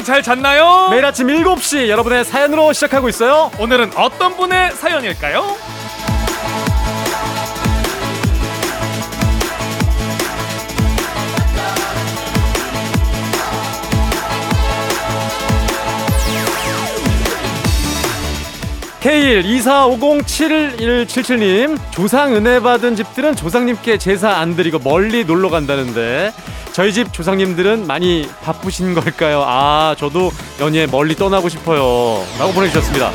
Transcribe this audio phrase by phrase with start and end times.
[0.00, 0.88] 여러분 잘 잤나요?
[0.90, 3.50] 매일 아침 7시 여러분의 사연으로 시작하고 있어요.
[3.58, 5.58] 오늘은 어떤 분의 사연일까요?
[19.00, 26.32] K124507177님 조상 은혜 받은 집들은 조상님께 제사 안 드리고 멀리 놀러 간다는데
[26.72, 29.42] 저희 집 조상님들은 많이 바쁘신 걸까요?
[29.46, 33.10] 아 저도 연휴에 멀리 떠나고 싶어요 라고 보내주셨습니다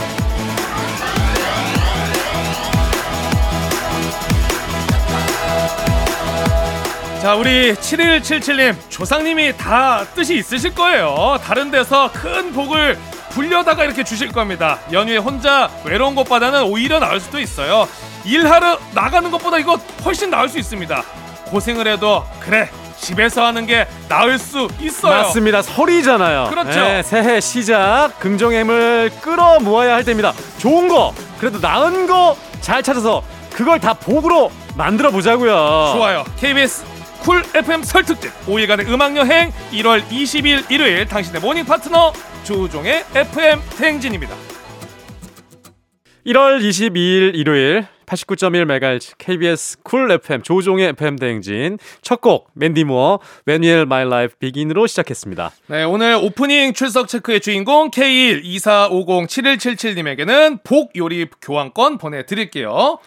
[7.22, 11.40] 자, 우리 7177님, 조상님이 다 뜻이 있으실 거예요.
[11.44, 13.00] 다른 데서 큰 복을
[13.32, 14.78] 불려다가 이렇게 주실 겁니다.
[14.92, 17.88] 연휴에 혼자 외로운 것보다는 오히려 나을 수도 있어요.
[18.26, 21.04] 일하러 나가는 것보다 이거 훨씬 나을 수 있습니다.
[21.46, 25.24] 고생을 해도, 그래, 집에서 하는 게 나을 수 있어요.
[25.24, 26.70] 맞습니다 설이잖아요 그렇죠.
[26.80, 32.82] 네, 새해 시작 긍정의 힘을 끌어 모아야 할 때입니다 좋은 거 그래도 나은 거 잘
[32.82, 33.22] 찾아서
[33.54, 36.24] 그걸 다 복으로 만들어 보자고요 좋아요.
[36.40, 36.84] KBS
[37.22, 42.12] 쿨 FM 설 특집 5일간의 음악 여행 1월 20일 일요일 당신의 모닝 파트너
[42.44, 44.34] 조우종의 FM 대행진입니다.
[46.26, 53.64] 1월 22일 일요일 89.1MHz KBS 쿨 FM 조우종의 FM 대행진 첫 곡 맨디 무어 When
[53.64, 55.52] Will My Life Begin으로 시작했습니다.
[55.68, 63.00] 네, 오늘 오프닝 출석 체크의 주인공 K124507177님에게는 복 요리 교환권 보내드릴게요.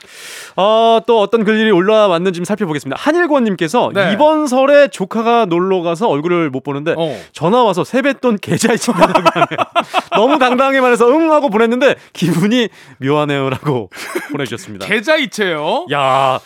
[0.57, 3.01] 어, 또 어떤 글들이 올라왔는지 좀 살펴보겠습니다.
[3.01, 4.13] 한일권님께서 네.
[4.13, 7.19] 이번 설에 조카가 놀러 가서 얼굴을 못 보는데 어.
[7.33, 9.47] 전화 와서 세뱃돈 계좌이체 내라고 하네요.
[10.13, 13.91] 너무 당당하게 말해서 응 하고 보냈는데 기분이 묘하네요라고
[14.33, 14.87] 보내주셨습니다.
[14.89, 15.87] 계좌이체요.
[15.93, 16.41] 야,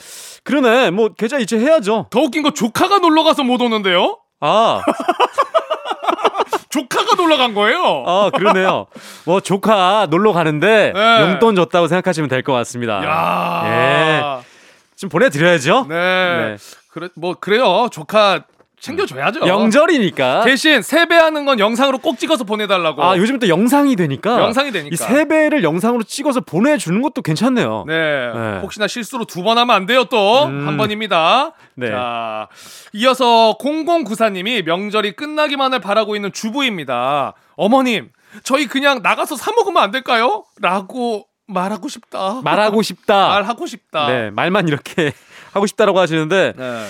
[0.44, 0.91] 그러네.
[0.91, 2.06] 뭐 계좌 이체 해야죠.
[2.10, 4.19] 더 웃긴 거 조카가 놀러 가서 못 오는데요?
[4.41, 4.82] 아,
[6.70, 8.04] 조카가 놀러 간 거예요.
[8.06, 8.86] 아 그러네요.
[9.26, 11.20] 뭐 조카 놀러 가는데 네.
[11.20, 13.04] 용돈 줬다고 생각하시면 될 것 같습니다.
[13.04, 14.42] 야.
[14.97, 15.86] 좀 보내 드려야죠.
[15.88, 15.94] 네.
[15.97, 16.56] 네.
[16.91, 17.88] 그래 뭐 그래요.
[17.92, 18.42] 조카
[18.82, 19.47] 챙겨줘야죠.
[19.47, 20.43] 영절이니까.
[20.44, 23.03] 대신 세배하는 건 영상으로 꼭 찍어서 보내달라고.
[23.03, 24.93] 아 요즘 또 영상이 되니까 영상이 되니까.
[24.93, 27.84] 이 세배를 영상으로 찍어서 보내주는 것도 괜찮네요.
[27.87, 28.32] 네.
[28.34, 28.59] 네.
[28.60, 30.44] 혹시나 실수로 두 번 하면 안 돼요, 또.
[30.47, 30.66] 음.
[30.69, 31.53] 한 번입니다.
[31.75, 31.88] 네.
[31.91, 32.48] 자,
[32.93, 37.34] 이어서 0094님이 명절이 끝나기만을 바라고 있는 주부입니다.
[37.56, 38.10] 어머님,
[38.44, 40.44] 저희 그냥 나가서 사 먹으면 안 될까요?
[40.60, 42.41] 라고 말하고 싶다.
[42.43, 43.28] 말하고 싶다.
[43.28, 44.06] 말하고 싶다.
[44.09, 45.12] 네 말만 이렇게
[45.53, 46.87] 하고 싶다라고 하시는데 네.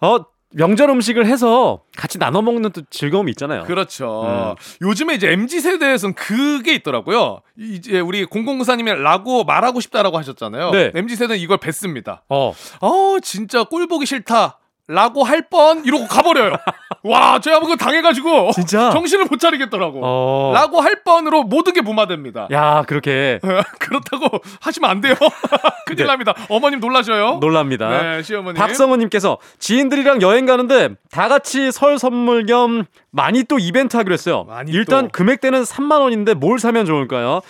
[0.00, 3.64] 어 명절 음식을 해서 같이 나눠 먹는 또 즐거움이 있잖아요.
[3.64, 4.54] 그렇죠.
[4.80, 7.40] 요즘에 이제 MZ 세대에서는 그게 있더라고요.
[7.58, 10.70] 이제 우리 0094님이 라고 말하고 싶다라고 하셨잖아요.
[10.70, 10.92] 네.
[10.94, 12.22] MZ 세대는 이걸 뱉습니다.
[12.28, 14.58] 어 어 진짜 꼴 보기 싫다.
[14.88, 16.52] 라고 할 뻔 이러고 가버려요.
[17.02, 18.90] 와, 제가 그거 당해가지고 진짜?
[18.90, 20.00] 정신을 못 차리겠더라고.
[20.02, 20.52] 어.
[20.54, 22.48] 라고 할 뻔으로 모든 게 무마됩니다.
[22.52, 23.40] 야 그렇게
[23.78, 25.14] 그렇다고 하시면 안 돼요.
[25.86, 26.04] 큰일 네.
[26.04, 26.34] 납니다.
[26.48, 27.38] 어머님 놀라셔요.
[27.40, 27.88] 놀랍니다.
[27.88, 28.58] 네, 시어머니.
[28.58, 34.46] 박성우님께서 지인들이랑 여행 가는데 다 같이 설 선물 겸 마니또 이벤트 하기로 했어요.
[34.68, 37.40] 일단 금액대는 3만 원인데 뭘 사면 좋을까요?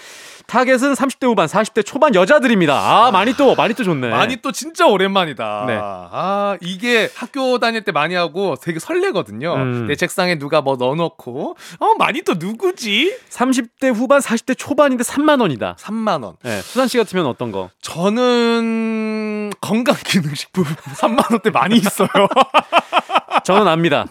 [0.47, 2.75] 타겟은 30대 후반, 40대 초반 여자들입니다.
[2.75, 4.11] 아, 마니또 마니또 좋네.
[4.11, 5.65] 많이 또 진짜 오랜만이다.
[5.67, 5.79] 네.
[5.81, 9.55] 아, 이게 학교 다닐 때 많이 하고 되게 설레거든요.
[9.55, 9.87] 음.
[9.87, 13.17] 내 책상에 누가 뭐 넣어놓고, 어, 마니또 누구지?
[13.31, 15.77] 30대 후반, 40대 초반인데 3만 원이다.
[15.81, 16.37] 3만원.
[16.43, 17.71] 네, 수산 씨 같으면 어떤 거?
[17.83, 22.09] 저는 건강기능식품 3만원대 많이 있어요.
[23.45, 24.07] 저는 압니다.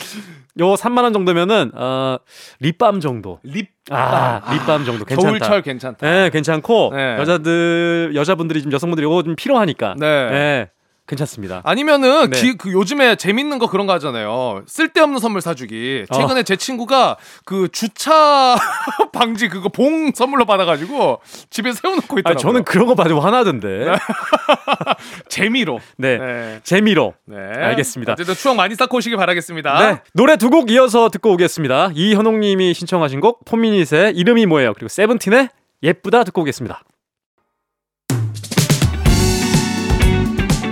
[0.60, 2.18] 요 3만 원 정도면은 어
[2.60, 3.40] 립밤 정도.
[3.44, 5.28] 립, 아, 립밤 정도 괜찮다.
[5.28, 6.10] 겨울철 괜찮다.
[6.10, 7.18] 네, 괜찮고 네.
[7.20, 9.96] 여자들 여자분들이 좀 여성분들이 이거 좀 필요하니까.
[10.00, 10.30] 네.
[10.30, 10.70] 네,
[11.08, 11.62] 괜찮습니다.
[11.64, 12.42] 아니면은 네.
[12.42, 14.64] 기- 그 요즘에 재밌는 거 그런 거 하잖아요.
[14.66, 16.06] 쓸데없는 선물 사주기.
[16.12, 18.56] 최근에 제 친구가 그 주차
[19.14, 21.22] 방지 그거 봉 선물로 받아가지고
[21.52, 22.40] 집에 세워놓고 아, 있더라고요.
[22.42, 23.86] 저는 그런 거 가지고 화나던데.
[25.30, 25.80] 재미로.
[25.98, 26.18] 네.
[26.18, 26.60] 네.
[26.64, 27.14] 재미로.
[27.26, 27.38] 네.
[27.38, 28.14] 알겠습니다.
[28.14, 29.92] 어쨌든 추억 많이 쌓고 오시길 바라겠습니다.
[29.92, 30.02] 네.
[30.14, 31.92] 노래 두 곡 이어서 듣고 오겠습니다.
[31.94, 34.74] 이현옥 님이 신청하신 곡 포미닛의 이름이 뭐예요?
[34.74, 35.50] 그리고 세븐틴의
[35.84, 36.82] 예쁘다 듣고 오겠습니다.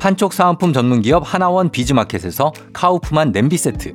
[0.00, 3.94] 판촉 사은품 전문기업 하나원 비즈마켓에서 카우프만 냄비 세트.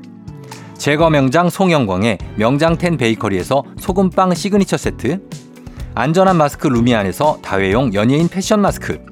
[0.77, 5.28] 제과 명장 송영광의 명장텐 베이커리에서 소금빵 시그니처 세트.
[5.96, 9.04] 안전한 마스크 루미안에서 다회용 연예인 패션 마스크.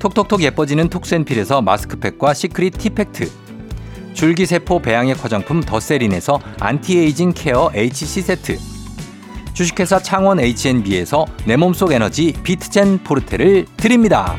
[0.00, 3.30] 톡톡톡 예뻐지는 톡센필에서 마스크팩과 시크릿 티팩트.
[4.12, 8.58] 줄기세포 배양액 화장품 더세린에서 anti-aging care HC 세트.
[9.54, 14.36] 주식회사 창원 H&B에서 내 몸속 에너지 비트젠 포르테를 드립니다.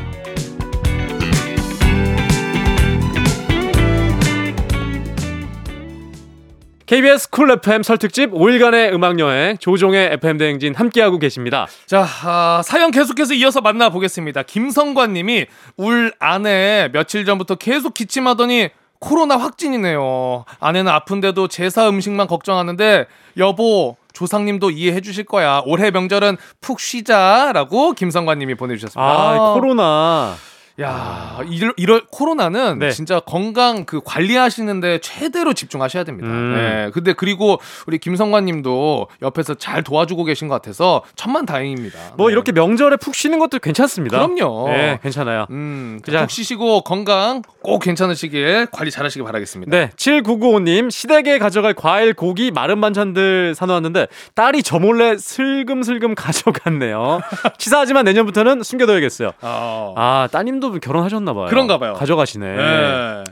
[6.90, 11.68] KBS 쿨 FM 설 특집 5일간의 음악여행 조우종의 FM 대행진 함께하고 계십니다.
[11.86, 14.42] 자, 아, 사연 계속해서 이어서 만나보겠습니다.
[14.42, 15.46] 김성관 님이
[15.76, 20.44] 울 아내 며칠 전부터 계속 기침하더니 코로나 확진이네요.
[20.58, 25.62] 아내는 아픈데도 제사 음식만 걱정하는데 여보 조상님도 이해해 주실 거야.
[25.66, 29.00] 올해 명절은 푹 쉬자라고 김성관 님이 보내주셨습니다.
[29.00, 30.34] 아, 코로나.
[30.80, 32.90] 야, 이럴, 이럴 코로나는 네.
[32.90, 36.28] 진짜 건강 그 관리하시는데 최대로 집중하셔야 됩니다.
[36.28, 36.54] 음.
[36.54, 36.90] 네.
[36.92, 41.98] 근데 그리고 우리 김성관 님도 옆에서 잘 도와주고 계신 것 같아서 천만 다행입니다.
[42.16, 42.32] 뭐 네.
[42.32, 44.16] 이렇게 명절에 푹 쉬는 것도 괜찮습니다.
[44.26, 44.68] 그럼요.
[44.68, 45.46] 네, 괜찮아요.
[45.50, 49.70] 음, 그냥- 푹 쉬시고 건강 꼭 괜찮으시길 관리 잘 하시길 바라겠습니다.
[49.76, 57.20] 네, 7995님 시댁에 가져갈 과일, 고기, 마른 반찬들 사놓았는데 딸이 저 몰래 슬금슬금 가져갔네요.
[57.58, 59.32] 치사하지만 내년부터는 숨겨둬야겠어요.
[59.42, 59.94] 어.
[59.96, 61.46] 아, 따님도 결혼하셨나 봐요.
[61.46, 61.94] 그런가 봐요.
[61.94, 62.46] 가져가시네.
[62.56, 63.24] 네.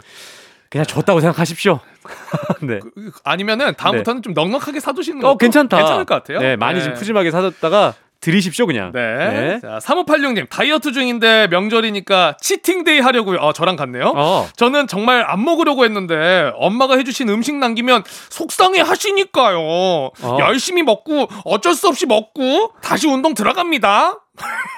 [0.70, 1.80] 그냥 줬다고 생각하십시오.
[2.62, 2.80] 네.
[2.80, 5.76] 그- 아니면은 다음부터는 좀 넉넉하게 사두시는 거 어, 괜찮다.
[5.76, 6.40] 괜찮을 것 같아요.
[6.40, 6.84] 네, 많이 네.
[6.84, 8.90] 좀 푸짐하게 사뒀다가 드리십시오, 그냥.
[8.92, 9.00] 네.
[9.00, 9.60] 네.
[9.60, 13.38] 자, 3586님, 다이어트 중인데 명절이니까 치팅데이 하려고요.
[13.38, 14.12] 어, 저랑 같네요.
[14.16, 14.48] 어.
[14.56, 19.58] 저는 정말 안 먹으려고 했는데 엄마가 해주신 음식 남기면 속상해 하시니까요.
[19.60, 20.10] 어.
[20.40, 24.18] 열심히 먹고 어쩔 수 없이 먹고 다시 운동 들어갑니다.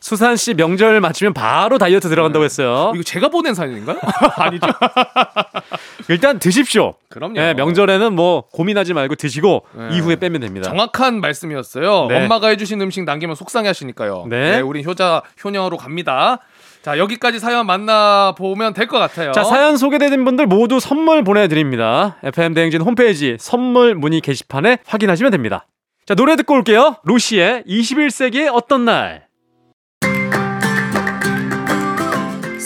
[0.00, 2.92] 수산 씨 명절 맞추면 바로 다이어트 들어간다고 했어요.
[2.94, 3.98] 이거 제가 보낸 사연인가요?
[4.36, 4.66] 아니죠.
[6.08, 6.94] 일단 드십시오.
[7.08, 7.34] 그럼요.
[7.34, 9.96] 네, 명절에는 뭐 고민하지 말고 드시고 네.
[9.96, 10.68] 이후에 빼면 됩니다.
[10.68, 12.06] 정확한 말씀이었어요.
[12.08, 12.22] 네.
[12.24, 14.26] 엄마가 해주신 음식 남기면 속상해 하시니까요.
[14.28, 14.60] 네.
[14.60, 16.38] 우린 효자, 효녀로 갑니다.
[16.82, 19.32] 자, 여기까지 사연 만나보면 될 것 같아요.
[19.32, 22.16] 자, 사연 소개되는 분들 모두 선물 보내드립니다.
[22.24, 25.66] FM 대행진 홈페이지 선물 문의 게시판에 확인하시면 됩니다.
[26.06, 26.96] 자, 노래 듣고 올게요.
[27.04, 29.26] 루시의 21세기의 어떤 날.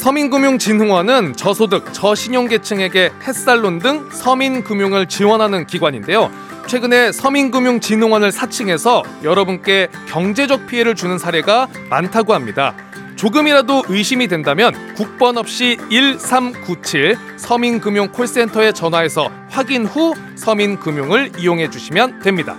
[0.05, 6.31] 서민금융진흥원은 저소득, 저신용계층에게 햇살론 등 서민금융을 지원하는 기관인데요.
[6.67, 12.75] 최근에 서민금융진흥원을 사칭해서 여러분께 경제적 피해를 주는 사례가 많다고 합니다.
[13.17, 22.59] 조금이라도 의심이 된다면 국번 없이 1397 서민금융 콜센터에 전화해서 확인 후 서민금융을 이용해 주시면 됩니다.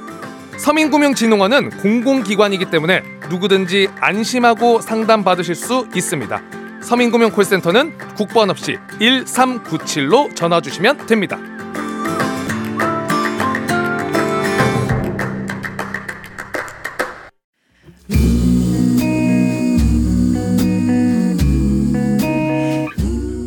[0.58, 6.65] 서민금융진흥원은 공공기관이기 때문에 누구든지 안심하고 상담받으실 수 있습니다.
[6.86, 11.40] 서민금융 콜센터는 국번 없이 1397로 전화 주시면 됩니다.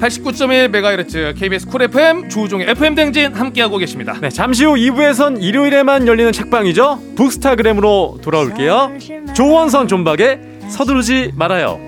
[0.00, 4.16] (89.1MHz) KBS 쿨 FM 조우종의 FM 댕진 함께하고 계십니다.
[4.20, 7.14] 네, 잠시 후 2부에선 일요일에만 열리는 책방이죠.
[7.14, 8.92] 북스타그램으로 돌아올게요.
[9.34, 10.40] 조원선 존박의
[10.70, 11.87] 서두르지 말아요.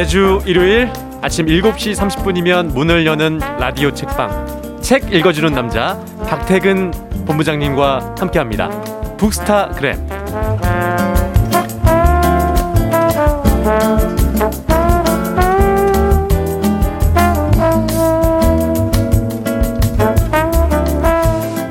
[0.00, 0.90] 매주 일요일
[1.20, 6.90] 아침 7시 30분이면 문을 여는 라디오 책방 책 읽어주는 남자 박태근
[7.26, 8.70] 본부장님과 함께합니다.
[9.18, 10.06] 북스타그램.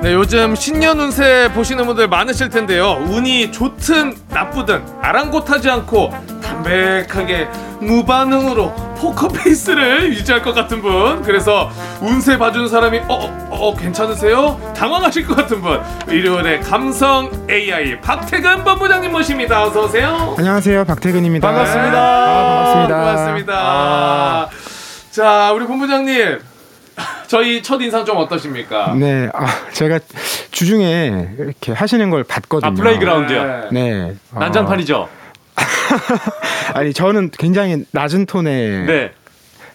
[0.03, 3.03] 네, 요즘 신년 운세 보시는 분들 많으실 텐데요.
[3.09, 6.11] 운이 좋든 나쁘든 아랑곳하지 않고
[6.43, 7.47] 담백하게
[7.79, 11.21] 무반응으로 포커페이스를 유지할 것 같은 분.
[11.21, 11.69] 그래서
[12.01, 14.59] 운세 봐주는 사람이 어, 어, 어, 괜찮으세요?
[14.75, 15.79] 당황하실 것 같은 분.
[16.09, 19.63] 일요일에 감성 AI 박태근 본부장님 모십니다.
[19.63, 20.35] 어서 오세요.
[20.37, 21.47] 안녕하세요 박태근입니다.
[21.47, 21.97] 반갑습니다.
[21.97, 22.99] 아, 반갑습니다.
[22.99, 23.53] 고맙습니다.
[23.57, 24.49] 아.
[25.11, 26.39] 자, 우리 본부장님.
[27.27, 28.93] 저희 첫 인상 좀 어떠십니까?
[28.95, 29.99] 네, 아 제가
[30.51, 32.71] 주중에 이렇게 하시는 걸 봤거든요.
[32.71, 33.43] 아 플레이그라운드요.
[33.43, 33.61] 네.
[33.71, 35.07] 네, 어, 난장판이죠.
[36.73, 39.11] 아니 저는 굉장히 낮은 톤의 네.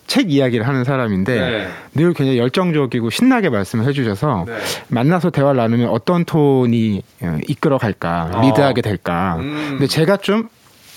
[0.06, 1.68] 책 이야기를 하는 사람인데 네.
[1.94, 4.54] 늘 굉장히 열정적이고 신나게 말씀을 해주셔서 네.
[4.88, 8.42] 만나서 대화를 나누면 어떤 톤이 어, 이끌어 갈까, 어.
[8.42, 9.36] 리드하게 될까.
[9.38, 9.66] 음.
[9.70, 10.48] 근데 제가 좀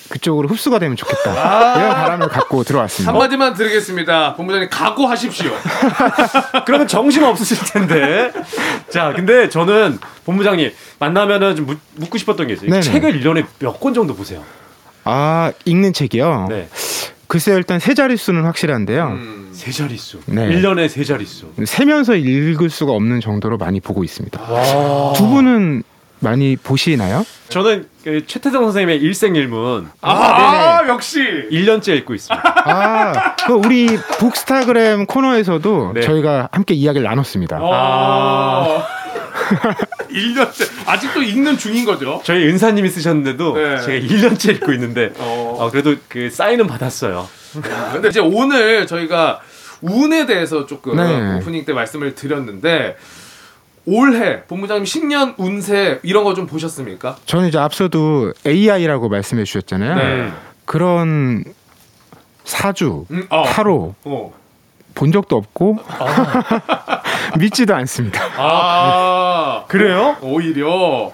[0.09, 1.75] 그쪽으로 흡수가 되면 좋겠다.
[1.77, 3.11] 이런 바람을 갖고 들어왔습니다.
[3.11, 4.35] 한마디만 드리겠습니다.
[4.35, 5.51] 본부장님 각오하십시오.
[6.65, 8.31] 그러면 정신 없으실 텐데.
[8.89, 12.69] 자, 근데 저는 본부장님 만나면은 좀 묻, 묻고 싶었던 게 있어요.
[12.69, 12.81] 네네.
[12.81, 14.43] 책을 1년에 몇 권 정도 보세요?
[15.07, 16.47] 아 읽는 책이요.
[16.49, 16.67] 네.
[17.27, 19.07] 글쎄요, 일단 세 자릿수는 확실한데요.
[19.07, 19.49] 음.
[19.51, 20.19] 세 자릿수.
[20.27, 20.47] 네.
[20.49, 21.51] 1년에 세 자릿수.
[21.65, 24.41] 세면서 읽을 수가 없는 정도로 많이 보고 있습니다.
[24.49, 25.13] 와.
[25.13, 25.83] 두 분은
[26.19, 27.25] 많이 보시나요?
[27.49, 31.19] 저는 그 최태성 선생님의 일생일문 아, 역시.
[31.51, 32.63] 1년째 읽고 있습니다.
[32.65, 33.87] 아, 그 우리
[34.19, 36.01] 북스타그램 코너에서도 네.
[36.01, 37.59] 저희가 함께 이야기를 나눴습니다.
[37.61, 38.87] 아.
[40.11, 42.21] 1년째 아직도 읽는 중인 거죠.
[42.23, 43.81] 저희 은사님이 쓰셨는데도 네.
[43.81, 45.57] 제가 1년째 읽고 있는데 어.
[45.59, 47.27] 어, 그래도 그 사인은 받았어요.
[47.93, 49.39] 근데 이제 오늘 저희가
[49.81, 51.35] 운에 대해서 조금 네.
[51.37, 52.97] 오프닝 때 말씀을 드렸는데
[53.85, 57.17] 올해 본부장님 신년 운세 이런 거 좀 보셨습니까?
[57.25, 59.95] 저는 이제 앞서도 AI라고 말씀해 주셨잖아요.
[59.95, 60.31] 네.
[60.65, 61.43] 그런
[62.43, 63.43] 사주, 음, 어.
[63.45, 64.33] 타로 어.
[64.97, 65.77] 본 적도 없고
[67.39, 68.19] 믿지도 않습니다.
[68.37, 69.63] 아.
[69.67, 70.17] 그래요?
[70.21, 71.11] 오히려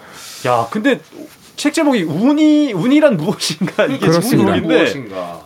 [0.48, 1.00] 야, 근데
[1.56, 4.10] 책 제목이 운이 운이란 무엇인가 이게.
[4.10, 4.94] 제목인데.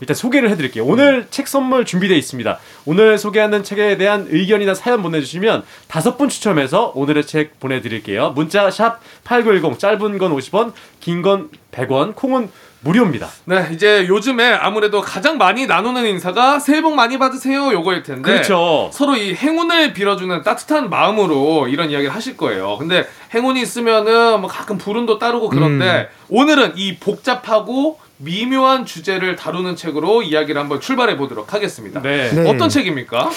[0.02, 0.86] 일단 소개를 해드릴게요.
[0.86, 2.60] 오늘 책 선물 준비되어 있습니다.
[2.86, 8.32] 오늘 소개하는 책에 대한 의견이나 사연 보내주시면 다섯 분 추첨해서 오늘의 책 보내드릴게요.
[8.36, 12.50] 문자 샵 #8910 짧은 건 50원, 긴 건 100원, 콩은
[12.82, 13.28] 무료입니다.
[13.46, 18.90] 네, 이제 요즘에 아무래도 가장 많이 나누는 인사가 새해 복 많이 받으세요 요거일 텐데 그렇죠.
[18.94, 22.78] 서로 이 행운을 빌어주는 따뜻한 마음으로 이런 이야기를 하실 거예요.
[22.78, 30.24] 근데 행운이 있으면은 뭐 가끔 불운도 따르고 그런데 오늘은 이 복잡하고 미묘한 주제를 다루는 책으로
[30.24, 32.02] 이야기를 한번 출발해 보도록 하겠습니다.
[32.02, 32.32] 네.
[32.32, 32.50] 네.
[32.50, 33.30] 어떤 책입니까?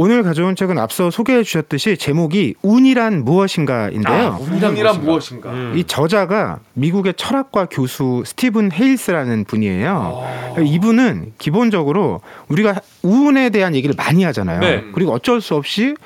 [0.00, 4.14] 오늘 가져온 책은 앞서 소개해 주셨듯이 제목이 운이란 무엇인가인데요.
[4.16, 5.50] 아, 운이란 운이란 무엇인가?
[5.50, 5.50] 무엇인가?
[5.50, 5.72] 음.
[5.76, 10.22] 이 저자가 미국의 철학과 교수 스티븐 헤일스라는 분이에요.
[10.56, 10.60] 아.
[10.60, 14.60] 이분은 기본적으로 우리가 운에 대한 얘기를 많이 하잖아요.
[14.60, 14.84] 네.
[14.92, 15.96] 그리고 어쩔 수 없이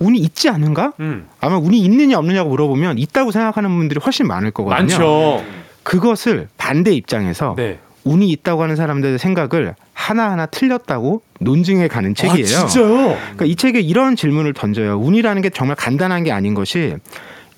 [0.00, 0.94] 운이 있지 않은가?
[0.98, 1.28] 음.
[1.38, 4.80] 아마 운이 있느냐 없느냐고 물어보면 있다고 생각하는 분들이 훨씬 많을 거거든요.
[4.80, 5.44] 많죠.
[5.84, 7.78] 그것을 반대 입장에서 네.
[8.08, 12.42] 운이 있다고 하는 사람들의 생각을 하나하나 틀렸다고 논증해 가는 책이에요.
[12.58, 12.96] 아, 진짜요?
[13.18, 14.98] 그러니까 이 책에 이런 질문을 던져요.
[14.98, 16.96] 운이라는 게 정말 간단한 게 아닌 것이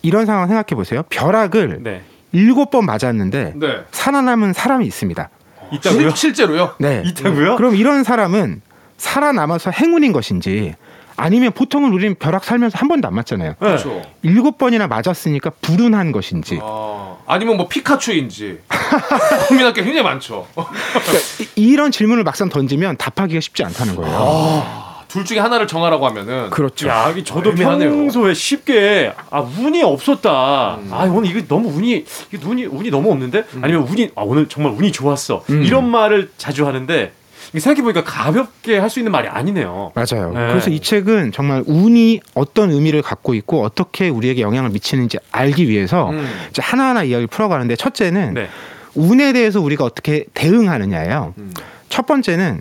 [0.03, 1.03] 이런 상황 생각해 보세요.
[1.09, 2.03] 벼락을 네.
[2.33, 3.67] 일곱 번 맞았는데 네.
[3.93, 5.31] 살아남은 사람이 있습니다.
[5.73, 6.09] 있다고요?
[6.11, 6.75] 실- 실제로요?
[6.81, 7.03] 네.
[7.07, 7.55] 있다고요?
[7.57, 8.61] 그럼 이런 사람은
[8.97, 10.75] 살아남아서 행운인 것인지
[11.21, 13.51] 아니면 보통은 우리는 벼락 살면서 한 번도 안 맞잖아요.
[13.51, 13.55] 네.
[13.59, 14.01] 그렇죠.
[14.23, 16.59] 일곱 번이나 맞았으니까 불운한 것인지.
[16.63, 18.59] 아, 아니면 뭐 피카츄인지
[19.49, 20.47] 고민할 게 굉장히 많죠.
[20.55, 21.13] 그러니까
[21.57, 24.91] 이- 이런 질문을 막상 던지면 답하기가 쉽지 않다는 거예요.
[25.09, 26.87] 둘 중에 하나를 정하라고 하면은 그렇죠.
[26.89, 27.91] 야, 저도 애매하네요.
[27.91, 30.77] 평소에 쉽게 아 운이 없었다.
[30.77, 30.89] 음.
[30.93, 34.73] 아 오늘 이거 너무 운이 이게 운이 운이 너무 없는데 아니면 운이 아 오늘 정말
[34.73, 35.45] 운이 좋았어.
[35.51, 35.65] 음.
[35.65, 37.13] 이런 말을 자주 하는데
[37.53, 39.93] 생각해 보니까 가볍게 할 수 있는 말이 아니네요.
[39.95, 40.33] 맞아요.
[40.33, 40.49] 네.
[40.49, 46.11] 그래서 이 책은 정말 운이 어떤 의미를 갖고 있고 어떻게 우리에게 영향을 미치는지 알기 위해서
[46.11, 46.29] 음.
[46.51, 48.49] 이제 하나하나 이야기를 풀어가는데 첫째는 네.
[48.95, 51.35] 운에 대해서 우리가 어떻게 대응하느냐예요.
[51.39, 51.53] 음.
[51.89, 52.61] 첫 번째는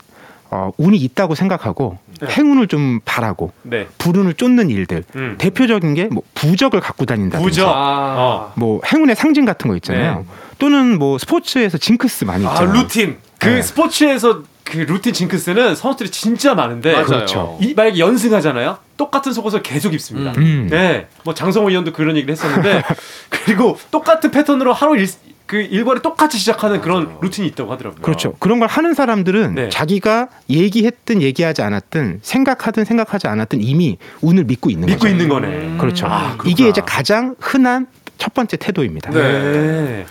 [0.51, 2.27] 어, 운이 있다고 생각하고 네.
[2.27, 3.87] 행운을 좀 바라고 네.
[3.99, 5.03] 불운을 쫓는 일들.
[5.15, 5.35] 음.
[5.37, 7.67] 대표적인 게 뭐 부적을 갖고 다닌다든지 부적.
[7.69, 8.53] 아, 어.
[8.55, 10.25] 뭐 행운의 상징 같은 거 있잖아요.
[10.57, 12.73] 또는 뭐 스포츠에서 징크스 많이 아 있잖아요.
[12.73, 13.17] 루틴.
[13.37, 13.61] 그 네.
[13.61, 17.05] 스포츠에서 그 루틴 징크스는 선수들이 진짜 많은데 맞아요.
[17.05, 17.57] 그렇죠.
[17.59, 18.77] 이 만약에 연승하잖아요.
[18.97, 20.31] 똑같은 속옷을 계속 입습니다.
[20.37, 20.43] 음.
[20.43, 20.67] 음.
[20.69, 21.07] 네.
[21.23, 22.83] 뭐 장성호 의원도 그런 얘기를 했었는데
[23.29, 25.07] 그리고 똑같은 패턴으로 하루 일,
[25.47, 28.01] 그 일벌이 똑같이 시작하는 그런 루틴이 있다고 하더라고요.
[28.03, 28.33] 그렇죠.
[28.37, 29.69] 그런 걸 하는 사람들은 네.
[29.69, 35.11] 자기가 얘기했든 얘기하지 않았든 생각하든 생각하지 않았든 이미 운을 믿고 있는 믿고 거죠.
[35.11, 35.77] 있는 거네.
[35.79, 36.05] 그렇죠.
[36.07, 36.37] 아.
[36.45, 37.87] 이게 이제 가장 흔한
[38.19, 39.09] 첫 번째 태도입니다.
[39.11, 40.05] 네.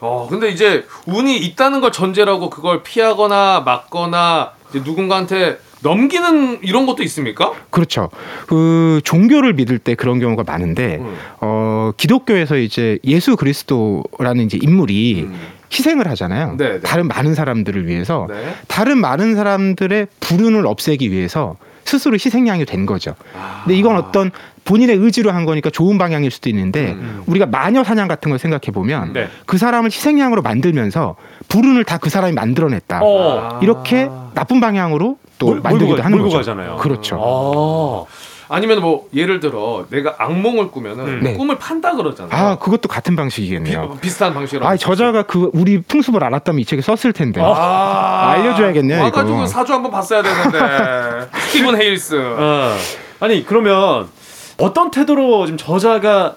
[0.00, 0.06] 네.
[0.06, 7.52] 어, 근데 이제 운이 있다는 걸 전제라고 그걸 피하거나 막거나 누군가한테 넘기는 이런 것도 있습니까?
[7.70, 8.10] 그렇죠.
[8.46, 11.16] 그 종교를 믿을 때 그런 경우가 많은데 음.
[11.40, 15.38] 어 기독교에서 이제 예수 그리스도라는 이제 인물이 음.
[15.72, 16.56] 희생을 하잖아요.
[16.58, 16.80] 네, 네.
[16.80, 18.54] 다른 많은 사람들을 위해서 네.
[18.68, 23.14] 다른 많은 사람들의 불운을 없애기 위해서 스스로 희생양이 된 거죠.
[23.36, 23.62] 아.
[23.64, 24.30] 근데 이건 어떤
[24.64, 27.22] 본인의 의지로 한 거니까 좋은 방향일 수도 있는데 음.
[27.26, 29.28] 우리가 마녀 사냥 같은 걸 생각해 보면 네.
[29.46, 31.16] 그 사람을 희생양으로 만들면서
[31.48, 33.00] 불운을 다 그 사람이 만들어냈다.
[33.02, 33.58] 어.
[33.62, 36.38] 이렇게 나쁜 방향으로 또 몰- 몰고 만들기도 가- 하는 몰고 거죠.
[36.52, 36.76] 가잖아요.
[36.76, 37.16] 그렇죠.
[37.20, 38.06] 어.
[38.52, 41.20] 아니면 뭐 예를 들어 내가 악몽을 꾸면은 음.
[41.22, 41.34] 네.
[41.34, 42.30] 꿈을 판다 그러잖아요.
[42.32, 43.98] 아, 그것도 같은 비, 방식이겠네요.
[44.00, 44.66] 비 슷한 방식으로.
[44.66, 47.40] 아, 저자가 그 우리 풍습을 알았다면 이 책에 썼을 텐데.
[47.40, 49.46] 아, 알려줘야겠네요, 와가지고 이거.
[49.46, 51.28] 사주 한번 봤어야 되는데.
[51.46, 52.16] 스티븐 헤일스.
[52.16, 52.76] 어.
[53.20, 54.08] 아니 그러면
[54.58, 56.34] 어떤 태도로 지금 저자가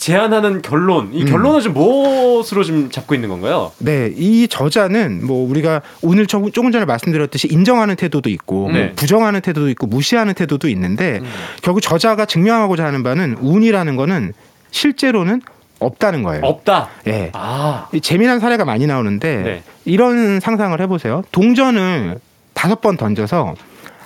[0.00, 1.26] 제안하는 결론, 이 음.
[1.28, 3.70] 결론을 좀 무엇으로 좀 잡고 있는 건가요?
[3.78, 8.92] 네, 이 저자는 뭐 우리가 오늘 조- 조금 전에 말씀드렸듯이 인정하는 태도도 있고 뭐 네.
[8.92, 11.26] 부정하는 태도도 있고 무시하는 태도도 있는데 음.
[11.62, 14.32] 결국 저자가 증명하고자 하는 바는 운이라는 거는
[14.70, 15.42] 실제로는
[15.80, 16.44] 없다는 거예요.
[16.46, 16.88] 없다.
[17.06, 17.30] 예.
[17.34, 17.88] 아.
[17.92, 19.62] 이 재미난 사례가 많이 나오는데 네.
[19.84, 21.22] 이런 상상을 해보세요.
[21.30, 22.18] 동전을
[22.54, 23.54] 다섯 번 던져서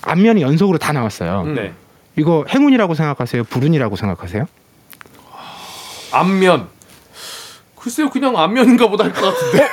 [0.03, 1.43] 앞면이 연속으로 다 나왔어요.
[1.47, 1.55] 음.
[1.55, 1.73] 네.
[2.17, 3.45] 이거 행운이라고 생각하세요?
[3.45, 4.47] 불운이라고 생각하세요?
[6.19, 6.67] 앞면.
[7.79, 9.69] 글쎄요, 그냥 앞면인가 보다 할 것 같은데.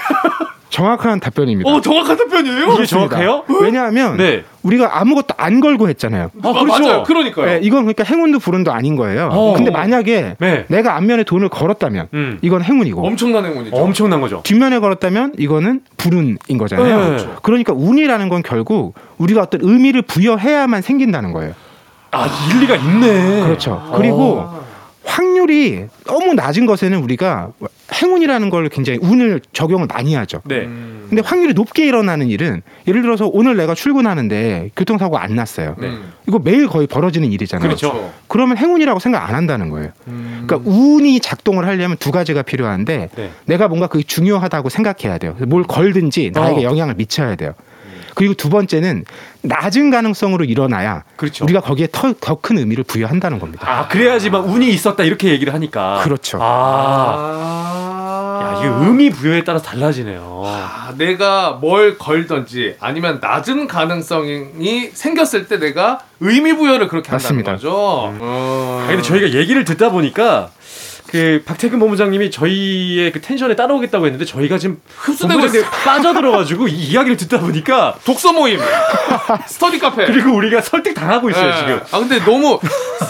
[0.69, 1.69] 정확한 답변입니다.
[1.69, 2.73] 어, 정확한 답변이에요?
[2.75, 2.85] 이게.
[2.85, 3.43] 정확해요?
[3.59, 4.45] 왜냐하면 네.
[4.63, 6.31] 우리가 아무것도 안 걸고 했잖아요.
[6.41, 6.65] 아, 그렇죠.
[6.83, 7.03] 맞아요.
[7.03, 7.45] 그러니까요.
[7.45, 9.27] 네, 이건 그러니까 행운도 불운도 아닌 거예요.
[9.33, 9.53] 어.
[9.53, 10.65] 근데 만약에 네.
[10.69, 12.39] 내가 앞면에 돈을 걸었다면 음.
[12.41, 13.75] 이건 행운이고 엄청난 행운이죠.
[13.75, 14.41] 엄청난 거죠.
[14.45, 16.99] 뒷면에 걸었다면 이거는 불운인 거잖아요.
[16.99, 17.05] 네.
[17.07, 17.35] 그렇죠.
[17.43, 21.53] 그러니까 운이라는 건 결국 우리가 어떤 의미를 부여해야만 생긴다는 거예요.
[22.11, 23.43] 아, 일리가 있네.
[23.43, 23.91] 그렇죠.
[23.97, 24.61] 그리고 아.
[25.03, 27.51] 확률이 너무 낮은 것에는 우리가
[27.93, 30.41] 행운이라는 걸 굉장히 운을 적용을 많이 하죠.
[30.45, 30.61] 네.
[30.61, 31.07] 음.
[31.09, 35.75] 근데 확률이 높게 일어나는 일은 예를 들어서 오늘 내가 출근하는데 교통사고 안 났어요.
[35.79, 36.13] 음.
[36.27, 37.67] 이거 매일 거의 벌어지는 일이잖아요.
[37.67, 38.13] 그렇죠.
[38.27, 39.89] 그러면 행운이라고 생각 안 한다는 거예요.
[40.07, 40.43] 음.
[40.47, 43.31] 그러니까 운이 작동을 하려면 두 가지가 필요한데 네.
[43.45, 45.35] 내가 뭔가 그게 중요하다고 생각해야 돼요.
[45.47, 46.69] 뭘 걸든지 나에게 어.
[46.69, 47.53] 영향을 미쳐야 돼요.
[48.15, 49.05] 그리고 두 번째는
[49.43, 51.45] 낮은 가능성으로 일어나야 그렇죠.
[51.45, 52.11] 우리가 거기에 더
[52.41, 53.65] 큰 의미를 부여한다는 겁니다.
[53.69, 56.01] 아, 그래야지만 운이 있었다 이렇게 얘기를 하니까.
[56.03, 56.39] 그렇죠.
[56.41, 58.41] 아.
[58.43, 60.43] 야, 이게 의미 부여에 따라서 달라지네요.
[60.45, 67.51] 아, 내가 뭘 걸던지 아니면 낮은 가능성이 생겼을 때 내가 의미 부여를 그렇게 한다는 맞습니다.
[67.53, 67.71] 거죠.
[67.73, 68.81] 어.
[68.83, 70.49] 아, 근데 저희가 얘기를 듣다 보니까
[71.11, 75.41] 그 박태근 본부장님이 저희의 그 텐션에 따라오겠다고 했는데 저희가 지금 흡수되고.
[75.83, 78.57] 빠져들어가지고 이 이야기를 듣다 보니까 독서 모임,
[79.45, 80.05] 스터디 카페.
[80.05, 81.57] 그리고 우리가 설득 당하고 있어요 네.
[81.57, 81.81] 지금.
[81.91, 82.61] 아 근데 너무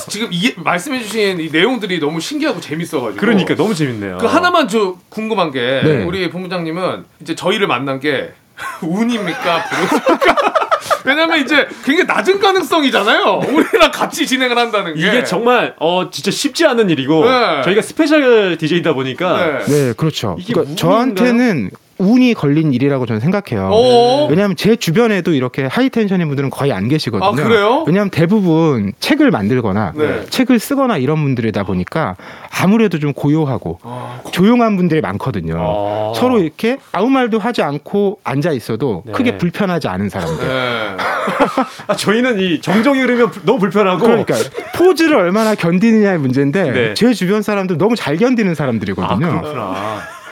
[0.09, 3.19] 지금 이 말씀해주신 이 내용들이 너무 신기하고 재밌어가지고.
[3.21, 4.17] 그러니까 너무 재밌네요.
[4.17, 6.03] 그 하나만 저 궁금한 게 네.
[6.03, 8.31] 우리 본부장님은 이제 저희를 만난 게
[8.81, 10.70] 운입니까 불운입니까?
[11.05, 13.41] 왜냐면 이제 굉장히 낮은 가능성이잖아요.
[13.47, 14.99] 우리랑 같이 진행을 한다는 게.
[15.01, 17.61] 이게 정말 어 진짜 쉽지 않은 일이고 네.
[17.63, 19.65] 저희가 스페셜 DJ다 보니까 네.
[19.65, 20.37] 네, 그렇죠.
[20.45, 20.75] 그러니까?
[20.75, 23.69] 저한테는 운이 걸린 일이라고 저는 생각해요.
[23.71, 24.27] 어?
[24.29, 27.27] 왜냐하면 제 주변에도 이렇게 high tension인 분들은 거의 안 계시거든요.
[27.29, 27.83] 아, 그래요?
[27.87, 30.25] 왜냐하면 대부분 책을 만들거나 네.
[30.29, 32.15] 책을 쓰거나 이런 분들이다 보니까
[32.61, 35.55] 아무래도 좀 고요하고 아, 조용한 분들이 많거든요.
[35.57, 36.13] 어.
[36.15, 39.11] 서로 이렇게 아무 말도 하지 않고 앉아 있어도 네.
[39.13, 40.47] 크게 불편하지 않은 사람들.
[40.47, 40.97] 네.
[41.87, 44.33] 아, 저희는 이 정적이 흐르면 불- 너무 불편하고 그러니까
[44.75, 46.93] 포즈를 얼마나 견디느냐의 문제인데 네.
[46.95, 49.41] 제 주변 사람들 너무 잘 견디는 아 사람들이거든요.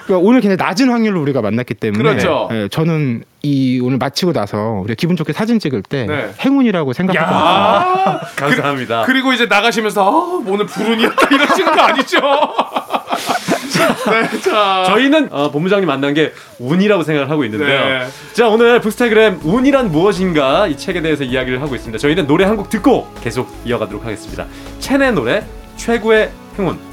[0.10, 2.50] 그러니까 오늘 굉장히 낮은 확률로 우리가 만났기 때문에 그렇죠.
[2.52, 6.32] 예, 저는 이 오늘 마치고 나서 우리가 기분 좋게 사진 찍을 때 네.
[6.44, 7.24] 행운이라고 같습니다.
[7.32, 9.04] 아, 감사합니다.
[9.06, 12.20] 그 리고 이제 나가시면서 아, 오늘 불운이었다 이러시는 거 아니죠?
[14.10, 14.84] 네, 자.
[14.88, 17.68] 저희는 어, 본부장님 만난 게 운이라고 생각을 하고 있는데요.
[18.00, 18.08] 네.
[18.34, 22.00] 자 오늘 북스타그램 운이란 무엇인가 이 책에 대해서 이야기를 하고 있습니다.
[22.00, 24.46] 저희는 노래 한 곡 듣고 계속 이어가도록 하겠습니다.
[24.80, 25.44] 첸의 노래
[25.78, 26.89] 최고의 행운.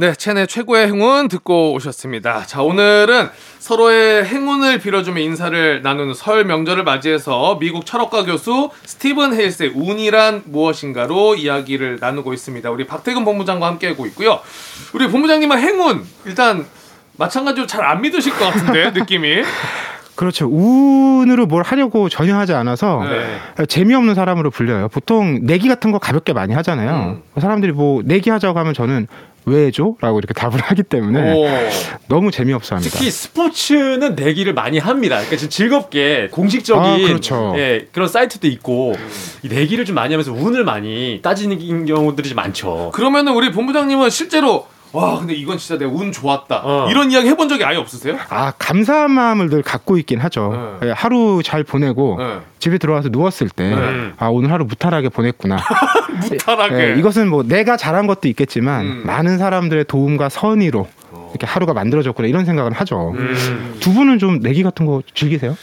[0.00, 2.46] 네, 첸의 최고의 행운 듣고 오셨습니다.
[2.46, 9.72] 자, 오늘은 서로의 행운을 빌어주며 인사를 나누는 설 명절을 맞이해서 미국 철학과 교수 스티븐 헤일스의
[9.74, 12.70] 운이란 무엇인가로 이야기를 나누고 있습니다.
[12.70, 14.40] 우리 박태근 본부장과 함께하고 있고요.
[14.94, 16.64] 우리 본부장님은 행운 일단
[17.18, 19.42] 마찬가지로 잘 안 믿으실 것 같은데 느낌이.
[20.14, 20.46] 그렇죠.
[20.46, 23.66] 운으로 뭘 하려고 전혀 하지 않아서 네.
[23.66, 24.88] 재미없는 사람으로 불려요.
[24.88, 27.20] 보통 내기 같은 거 가볍게 많이 하잖아요.
[27.36, 27.40] 음.
[27.40, 29.06] 사람들이 뭐 내기 하자고 하면 저는
[29.46, 29.94] 왜 해줘?
[30.00, 31.46] 라고 이렇게 답을 하기 때문에 오.
[32.08, 32.92] 너무 재미없어 합니다.
[32.96, 35.16] 특히 스포츠는 내기를 많이 합니다.
[35.16, 37.54] 그러니까 좀 즐겁게 공식적인 아, 그렇죠.
[37.56, 38.94] 예, 그런 사이트도 있고
[39.42, 42.90] 이 내기를 좀 많이 하면서 운을 많이 따지는 경우들이 좀 많죠.
[42.94, 46.88] 그러면은 우리 본부장님은 실제로 와 근데 이건 진짜 내가 운 좋았다 어.
[46.90, 48.18] 이런 이야기 해본 적이 아예 없으세요?
[48.28, 50.78] 아 감사한 마음을 늘 갖고 있긴 하죠.
[50.80, 50.88] 네.
[50.88, 52.38] 예, 하루 잘 보내고 네.
[52.58, 54.12] 집에 들어와서 누웠을 때 네.
[54.18, 55.58] 아 오늘 하루 무탈하게 보냈구나.
[56.28, 59.02] 무탈하게 예, 이것은 뭐 내가 잘한 것도 있겠지만 음.
[59.06, 60.88] 많은 사람들의 도움과 선의로
[61.30, 63.12] 이렇게 하루가 만들어졌구나 이런 생각을 하죠.
[63.16, 63.76] 음.
[63.80, 65.56] 두 분은 좀 내기 같은 거 즐기세요?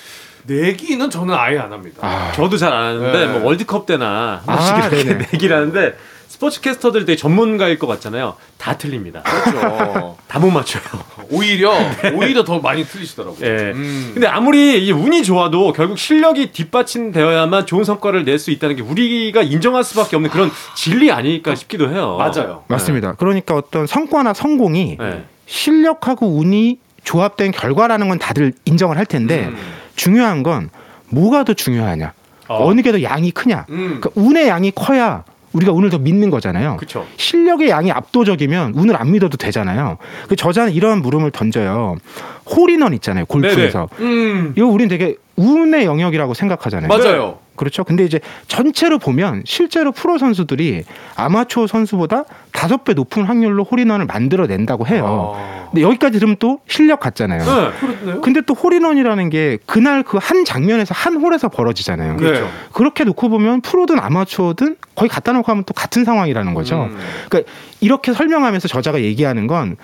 [0.46, 1.98] 내기는 저는 아예 안 합니다.
[2.02, 3.28] 아, 저도 잘 안 하는데 네.
[3.34, 4.88] 뭐 월드컵 때나 한 아.
[4.90, 5.96] 내기를 하는데
[6.38, 8.36] 스포츠 캐스터들 되게 전문가일 것 같잖아요.
[8.60, 9.24] 다 틀립니다.
[9.24, 10.18] 그렇죠.
[10.30, 10.84] 다 못 맞춰요.
[11.32, 11.74] 오히려
[12.14, 13.40] 오히려 더 많이 틀리시더라고요.
[13.44, 13.72] 예.
[13.74, 14.12] 음.
[14.14, 19.42] 근데 아무리 이 운이 좋아도 결국 실력이 뒷받침되어야만 좋은 성과를 낼 수 있다는 게 우리가
[19.42, 22.18] 인정할 수밖에 없는 그런 진리 아닐까 싶기도 해요.
[22.20, 22.64] 맞아요.
[22.68, 23.14] 맞습니다.
[23.14, 25.24] 그러니까 어떤 성과나 성공이 네.
[25.48, 29.58] 실력하고 운이 조합된 결과라는 건 다들 인정을 할 텐데 음.
[29.96, 30.70] 중요한 건
[31.10, 32.14] 뭐가 더 중요하냐?
[32.48, 32.64] 어.
[32.68, 32.74] 어.
[32.76, 33.66] 어느 게 더 양이 크냐?
[33.70, 34.00] 음.
[34.00, 35.24] 그러니까 운의 양이 커야
[35.58, 36.78] 우리가 운을 더 믿는 거잖아요.
[36.78, 37.06] 그쵸.
[37.18, 39.98] 실력의 양이 압도적이면 운을 안 믿어도 되잖아요.
[40.30, 41.96] 그 저자는 이런 물음을 던져요.
[42.46, 43.26] 홀인원 있잖아요.
[43.26, 43.90] 골프에서.
[44.00, 44.54] 음.
[44.56, 46.88] 이거 우리는 되게 운의 영역이라고 생각하잖아요.
[46.88, 47.40] 맞아요.
[47.58, 47.84] 그렇죠.
[47.84, 50.84] 근데 이제 전체로 보면 실제로 프로 선수들이
[51.16, 55.34] 아마추어 선수보다 다섯 배 높은 확률로 홀인원을 만들어낸다고 해요.
[55.36, 55.58] 아.
[55.72, 57.40] 근데 여기까지 들으면 또 실력 같잖아요.
[57.44, 57.72] 네.
[57.80, 58.22] 그렇네요.
[58.22, 62.18] 근데 또 홀인원이라는 게 그날 그 한 장면에서 한 홀에서 벌어지잖아요.
[62.18, 62.50] 그렇죠.
[62.74, 66.84] 그렇게 놓고 보면 프로든 아마추어든 거의 갖다 놓고 하면 또 같은 상황이라는 거죠.
[66.92, 66.98] 음.
[67.30, 69.78] 그러니까 이렇게 설명하면서 저자가 얘기하는 건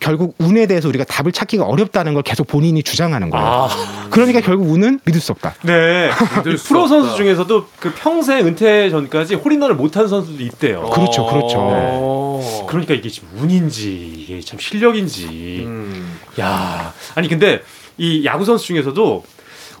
[0.00, 3.46] 결국 운에 대해서 우리가 답을 찾기가 어렵다는 걸 계속 본인이 주장하는 거예요.
[3.46, 5.54] 아, 그러니까 결국 운은 믿을 수 없다.
[5.62, 6.10] 네.
[6.56, 7.16] 수 프로 선수 없다.
[7.16, 10.90] 중에서도 그 평생 은퇴 전까지 홀인원을 못한 선수도 있대요.
[10.90, 11.56] 그렇죠, 그렇죠.
[11.58, 12.66] 어.
[12.68, 15.64] 그러니까 이게 지금 운인지 이게 참 실력인지.
[15.66, 16.18] 음.
[16.40, 17.62] 야, 아니 근데
[17.96, 19.24] 이 야구 선수 중에서도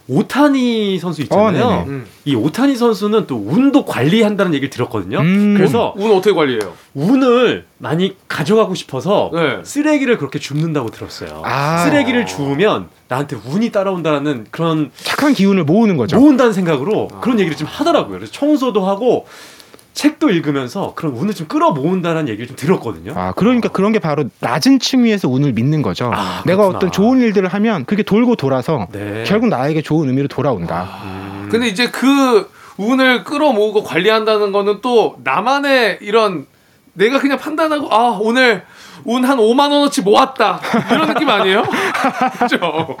[0.08, 1.64] 오타니 선수 있잖아요.
[1.64, 1.84] 어.
[1.86, 2.06] 음.
[2.24, 5.20] 이 오타니 선수는 또 운도 관리한다는 얘기를 들었거든요.
[5.20, 5.54] 음.
[5.54, 6.72] 그래서 운 어떻게 관리해요?
[6.94, 9.58] 운을 많이 가져가고 싶어서 네.
[9.62, 11.42] 쓰레기를 그렇게 줍는다고 들었어요.
[11.44, 11.84] 아.
[11.84, 16.18] 쓰레기를 주우면 나한테 운이 따라온다라는 그런 착한 기운을 모으는 거죠.
[16.18, 18.16] 모은다는 생각으로 그런 얘기를 좀 하더라고요.
[18.16, 19.26] 그래서 청소도 하고
[19.98, 23.14] 책도 읽으면서 그런 운을 좀 끌어모은다는 얘기를 좀 들었거든요.
[23.16, 26.12] 아, 그러니까 그런 게 바로 낮은 층위에서 운을 믿는 거죠.
[26.14, 26.76] 아, 내가 그렇구나.
[26.76, 29.24] 어떤 좋은 일들을 하면 그게 돌고 돌아서 네.
[29.26, 30.86] 결국 나에게 좋은 의미로 돌아온다.
[31.02, 31.48] 음.
[31.50, 36.46] 근데 이제 그 운을 끌어모으고 관리한다는 거는 또 나만의 이런
[36.92, 38.62] 내가 그냥 판단하고 아 오늘
[39.04, 40.60] 운 한 5만 원어치 모았다
[40.92, 41.64] 이런 느낌 아니에요?
[42.38, 42.96] 그죠?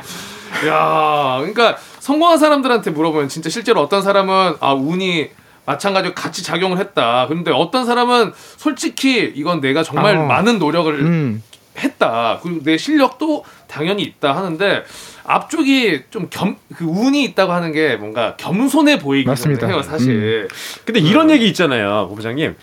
[0.66, 5.28] 야, 그러니까 성공한 사람들한테 물어보면 진짜 실제로 어떤 사람은 아 운이
[5.72, 7.26] 마찬가지로 같이 작용을 했다.
[7.28, 10.24] 그런데 어떤 사람은 솔직히 이건 내가 정말 어.
[10.24, 11.42] 많은 노력을 음.
[11.76, 12.40] 했다.
[12.42, 14.82] 그리고 내 실력도 당연히 있다 하는데
[15.24, 19.66] 앞쪽이 좀 겸 그 운이 있다고 하는 게 뭔가 겸손해 보이긴 맞습니다.
[19.66, 20.48] 해요 사실.
[20.84, 22.56] 근데 이런 얘기 있잖아요, 부부장님.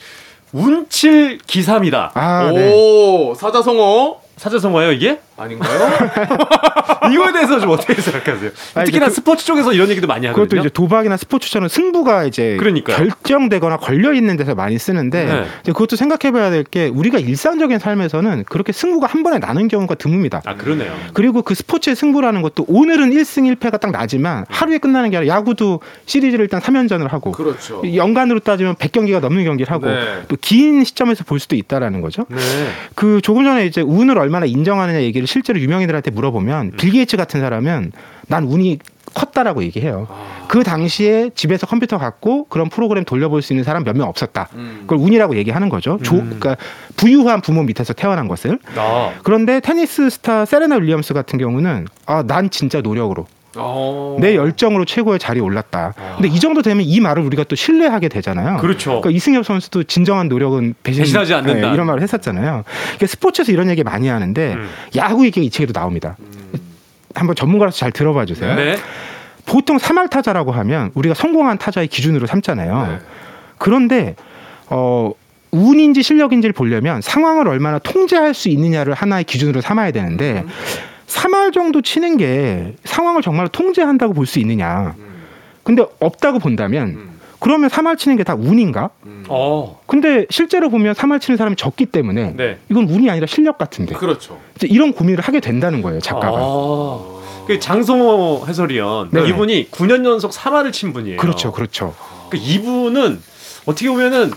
[0.52, 2.12] 운칠 기삼이다.
[2.16, 2.74] 아, 네.
[2.74, 5.20] 오 사자성어 사자성어예요 이게?
[5.38, 5.90] 아닌가요?
[7.12, 8.52] 이거에 대해서 좀 어떻게 생각하세요?
[8.76, 10.46] 아니, 특히나 그- 스포츠 쪽에서 이런 얘기도 많이 하거든요.
[10.48, 12.98] 그것도 이제 도박이나 스포츠처럼 승부가 이제 그러니까요.
[13.24, 15.46] 결정되거나 걸려 있는 데서 많이 쓰는데 네.
[15.62, 20.42] 이제 그것도 생각해봐야 될 게 우리가 일상적인 삶에서는 그렇게 승부가 한 번에 나는 경우가 드뭅니다.
[20.46, 20.92] 아 그러네요.
[21.14, 25.82] 그리고 그 스포츠의 승부라는 것도 오늘은 1승 1패가 딱 나지만 하루에 끝나는 게 아니라 야구도
[26.08, 27.84] 시리즈를 일단 3연전을 하고 그렇죠.
[27.96, 30.24] 연간으로 따지면 100경기가 넘는 경기를 하고 네.
[30.28, 32.26] 또긴 시점에서 볼 수도 있다라는 거죠.
[32.30, 32.38] 네.
[32.96, 37.92] 그 조금 전에 이제 운을 얼마나 인정하느냐 얘기를 실제로 유명인들한테 물어보면 빌 게이츠 같은 사람은
[38.28, 38.80] 난 운이
[39.14, 40.08] 컸다라고 얘기해요.
[40.10, 40.46] 아.
[40.50, 44.50] 그 당시에 집에서 컴퓨터 갖고 그런 프로그램 돌려볼 수 있는 사람 몇 명 없었다.
[44.56, 44.80] 음.
[44.82, 46.00] 그걸 운이라고 얘기하는 거죠.
[46.04, 46.38] 조, 음.
[46.38, 46.58] 그러니까
[46.98, 48.60] 부유한 부모 밑에서 태어난 것을.
[48.76, 49.14] 아.
[49.24, 53.26] 그런데 테니스 스타 세레나 윌리엄스 같은 경우는 아, 난 진짜 노력으로
[53.58, 54.18] 어.
[54.20, 55.94] 내 열정으로 최고의 자리에 올랐다.
[56.16, 58.58] 근데 이 정도 되면 이 말을 우리가 또 신뢰하게 되잖아요.
[58.58, 59.02] 그렇죠.
[59.02, 61.68] 그러니까 이승엽 선수도 진정한 노력은 배신, 배신하지 않는다.
[61.68, 62.64] 네, 이런 말을 했었잖아요.
[62.66, 64.70] 그러니까 스포츠에서 이런 얘기 많이 하는데 음.
[64.96, 66.18] 야구 얘기가 이 책에도 나옵니다.
[67.14, 68.56] 한번 전문가로서 잘 들어봐 주세요.
[68.56, 68.76] 네.
[69.46, 72.88] 보통 3할 타자라고 하면 우리가 성공한 타자의 기준으로 삼잖아요.
[72.88, 73.00] 네.
[73.58, 74.16] 그런데
[74.70, 75.12] 어
[75.52, 80.50] 운인지 실력인지를 보려면 상황을 얼마나 통제할 수 있느냐를 하나의 기준으로 삼아야 되는데 음.
[81.16, 84.96] 3할 정도 치는 게 상황을 정말 통제한다고 볼 수 있느냐.
[84.98, 85.16] 음.
[85.64, 87.20] 근데 없다고 본다면 음.
[87.40, 88.90] 그러면 3할 치는 게 다 운인가?
[89.06, 89.24] 음.
[89.30, 89.80] 어.
[89.88, 92.58] 근데 실제로 보면 3할 치는 사람이 적기 때문에 네.
[92.70, 94.40] 이건 운이 아니라 실력 같은데 그렇죠.
[94.56, 97.46] 이제 이런 고민을 하게 된다는 거예요 작가가 아.
[97.48, 99.28] 그 장성호 해설위원 네.
[99.28, 101.18] 이분이 9년 연속 3할을 친 분이에요.
[101.18, 101.94] 그렇죠 그렇죠
[102.30, 103.22] 그 이분은
[103.66, 104.32] 어떻게 보면은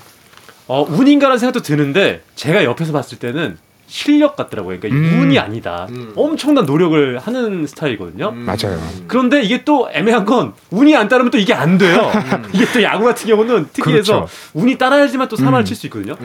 [0.66, 3.56] 어, 운인가라는 생각도 드는데 제가 옆에서 봤을 때는
[3.88, 4.79] 실력 같더라고요.
[4.79, 5.22] 그러니까 음.
[5.22, 5.87] 운이 아니다.
[5.90, 6.12] 음.
[6.14, 8.31] 엄청난 노력을 하는 스타일이거든요.
[8.33, 8.81] 맞아요.
[9.09, 12.12] 그런데 이게 또 애매한 건 운이 안 따르면 또 이게 안 돼요.
[12.53, 14.29] 이게 또 야구 같은 경우는 특이해서 그렇죠.
[14.53, 15.64] 운이 따라야지만 또 사마를 음.
[15.64, 16.16] 칠수 있거든요.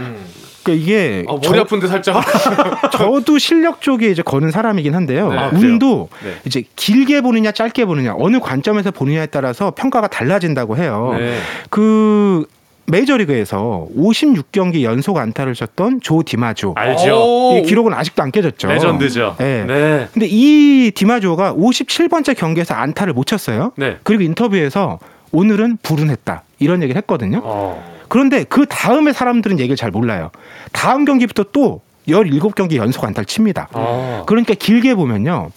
[0.63, 2.23] 그러니까 이게 어, 머리 아픈데 살짝.
[2.91, 5.30] 저도 실력 쪽에 이제 거는 사람이긴 한데요.
[5.30, 5.38] 네.
[5.38, 5.49] 아?
[5.54, 6.36] 운도 네.
[6.45, 11.15] 이제 길게 보느냐 짧게 보느냐 어느 관점에서 보느냐에 따라서 평가가 달라진다고 해요.
[11.17, 11.38] 네.
[11.69, 12.45] 그
[12.85, 16.73] 메이저리그에서 56경기 연속 안타를 쳤던 조 디마조.
[16.75, 17.15] 알죠.
[17.15, 17.57] 오.
[17.57, 18.67] 이 기록은 아직도 안 깨졌죠.
[18.67, 19.35] 레전드죠.
[19.39, 19.65] 네.
[19.65, 20.07] 네.
[20.13, 23.71] 근데 이 디마조가 57번째 경기에서 안타를 못 쳤어요.
[23.77, 23.97] 네.
[24.03, 24.99] 그리고 인터뷰에서
[25.31, 26.43] 오늘은 불운했다.
[26.59, 27.41] 이런 얘기를 했거든요.
[27.43, 27.93] 어.
[28.09, 30.29] 그런데 그 다음에 사람들은 얘기를 잘 몰라요.
[30.71, 33.69] 다음 경기부터 또 17경기 연속 안타를 칩니다.
[33.71, 34.23] 어.
[34.27, 35.49] 그러니까 길게 보면요.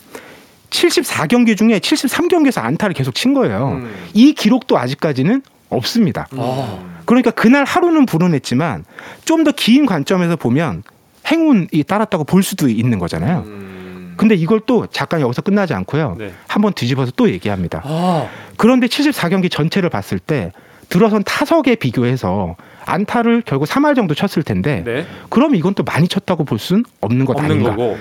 [0.71, 3.79] 74경기 중에 73경기에서 안타를 계속 친 거예요.
[3.83, 3.95] 음.
[4.15, 6.27] 이 기록도 아직까지는 없습니다.
[6.33, 6.85] 어.
[7.07, 8.85] 그러니까 그날 하루는 불운했지만
[9.25, 10.83] 좀 더 긴 관점에서 보면
[11.31, 13.43] 행운이 따랐다고 볼 수도 있는 거잖아요.
[13.47, 14.15] 음.
[14.17, 16.17] 근데 이걸 또 잠깐 여기서 끝나지 않고요.
[16.19, 16.33] 네.
[16.49, 17.83] 한번 뒤집어서 또 얘기합니다.
[17.85, 18.29] 아.
[18.57, 20.53] 그런데 74경기 전체를 봤을 때
[20.89, 22.55] 들어선 타석에 비교해서
[22.87, 25.07] 안타를 결국 3할 정도 쳤을 텐데 네.
[25.29, 27.71] 그럼 이건 또 많이 쳤다고 볼 수는 없는 것 없는 아닌가.
[27.71, 27.99] 거고.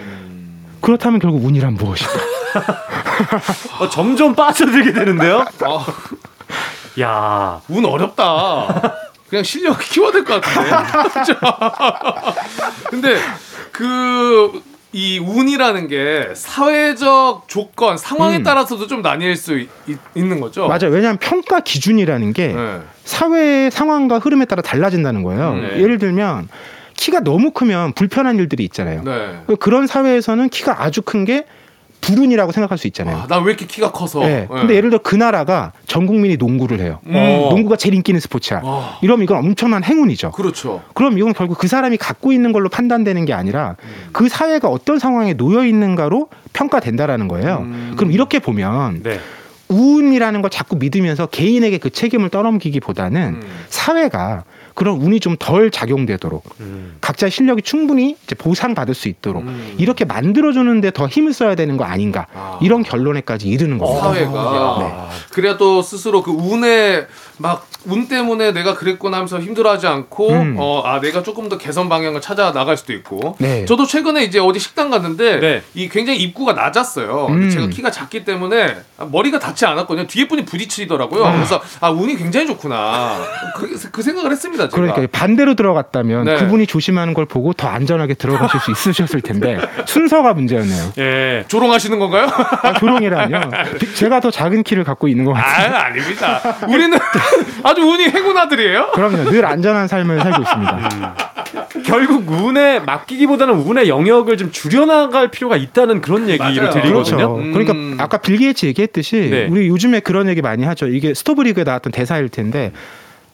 [0.81, 2.13] 그렇다면 결국 운이란 무엇일까?
[3.79, 5.39] 어, 점점 빠져들게 되는데요.
[5.61, 5.85] 아,
[7.01, 7.61] 야.
[7.69, 8.93] 운 어렵다.
[9.29, 10.69] 그냥 실력 키워야 될 것 같은데.
[12.89, 13.17] 근데
[13.71, 14.61] 그.
[14.97, 18.43] 이 운이라는 게 사회적 조건 상황에 음.
[18.43, 19.67] 따라서도 좀 나뉠 수 있,
[20.15, 20.69] 는 거죠.
[20.69, 20.85] 맞아요.
[20.89, 22.79] 왜냐하면 평가 기준이라는 게 네.
[23.03, 25.53] 사회의 상황과 흐름에 따라 달라진다는 거예요.
[25.55, 25.81] 네.
[25.81, 26.47] 예를 들면
[26.95, 29.03] 키가 너무 크면 불편한 일들이 있잖아요.
[29.03, 29.41] 네.
[29.59, 31.45] 그런 사회에서는 키가 아주 큰 게
[32.01, 33.17] 불운이라고 생각할 수 있잖아요.
[33.17, 34.19] 아, 나왜 이렇게 키가 커서?
[34.19, 34.41] 네.
[34.41, 34.47] 네.
[34.47, 36.99] 근데 예를 들어 그 나라가 전 국민이 농구를 해요.
[37.07, 37.13] 음.
[37.15, 37.49] 어.
[37.49, 38.61] 농구가 제일 인기 있는 스포츠야.
[38.63, 40.31] 아, 이러면 이건 엄청난 행운이죠.
[40.31, 40.81] 그렇죠.
[40.93, 44.09] 그럼 이건 결국 그 사람이 갖고 있는 걸로 판단되는 게 아니라 음.
[44.11, 47.57] 그 사회가 어떤 상황에 놓여 있는가로 평가된다라는 거예요.
[47.61, 47.93] 음.
[47.97, 49.19] 그럼 이렇게 보면 네.
[49.67, 53.41] 운이라는 걸 자꾸 믿으면서 개인에게 그 책임을 떠넘기기보다는 음.
[53.69, 56.97] 사회가 그런 운이 좀 덜 작용되도록 음.
[57.01, 59.75] 각자의 실력이 충분히 보상받을 수 있도록 음.
[59.77, 62.59] 이렇게 만들어주는데 더 힘을 써야 되는 거 아닌가 아.
[62.61, 64.01] 이런 결론에까지 이르는 겁니다.
[64.01, 65.09] 사회가 야.
[65.31, 67.05] 그래야 또 스스로 그 운에
[67.37, 70.55] 막 운 때문에 내가 그랬구나 하면서 힘들어하지 않고 음.
[70.59, 73.65] 어 아 내가 조금 더 개선 방향을 찾아 나갈 수도 있고 네.
[73.65, 75.61] 저도 최근에 이제 어디 식당 갔는데 네.
[75.73, 77.27] 이 굉장히 입구가 낮았어요.
[77.29, 77.49] 음.
[77.49, 78.77] 제가 키가 작기 때문에
[79.11, 80.07] 머리가 닿지 않았거든요.
[80.07, 81.23] 뒤에 분이 부딪히더라고요.
[81.33, 83.17] 그래서 아 운이 굉장히 좋구나
[83.55, 84.69] 그, 그 생각을 했습니다.
[84.69, 84.75] 제가.
[84.75, 86.35] 그러니까 반대로 들어갔다면 네.
[86.35, 90.93] 그분이 조심하는 걸 보고 더 안전하게 들어가실 수 있으셨을 텐데 순서가 문제였네요.
[90.99, 91.45] 예.
[91.47, 92.27] 조롱하시는 건가요?
[92.61, 93.39] 아, 조롱이라뇨.
[93.95, 95.75] 제가 더 작은 키를 갖고 있는 것아 같아요.
[95.75, 96.41] 아닙니다.
[96.67, 96.97] 우리는
[97.63, 98.91] 아 주 운이 행운 아들이에요.
[98.93, 99.29] 그럼요.
[99.29, 101.15] 늘 안전한 삶을 살고 있습니다.
[101.85, 106.69] 결국 운에 맡기기보다는 운의 영역을 좀 줄여나갈 필요가 있다는 그런 얘기를.
[106.69, 106.93] 드리거든요.
[106.93, 107.37] 그렇죠.
[107.37, 107.53] 음.
[107.53, 109.47] 그러니까 아까 빌 게이츠 얘기했듯이 네.
[109.49, 110.87] 우리 요즘에 그런 얘기 많이 하죠.
[110.87, 112.71] 이게 스토브 리그에 나왔던 대사일 텐데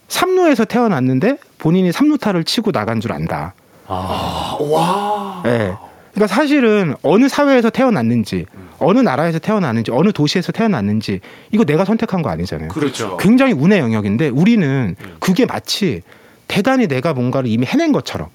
[0.08, 3.54] 삼루에서 태어났는데 본인이 삼루타를 치고 나간 줄 안다.
[3.88, 5.44] 아, 와.
[5.46, 5.74] 예.
[6.14, 8.46] 그러니까 사실은 어느 사회에서 태어났는지,
[8.80, 11.20] 어느 나라에서 태어났는지, 어느 도시에서 태어났는지
[11.52, 12.70] 이거 내가 선택한 거 아니잖아요.
[12.70, 13.18] 그렇죠.
[13.18, 16.02] 굉장히 운의 영역인데 우리는 그게 마치
[16.48, 18.30] 대단히 내가 뭔가를 이미 해낸 것처럼.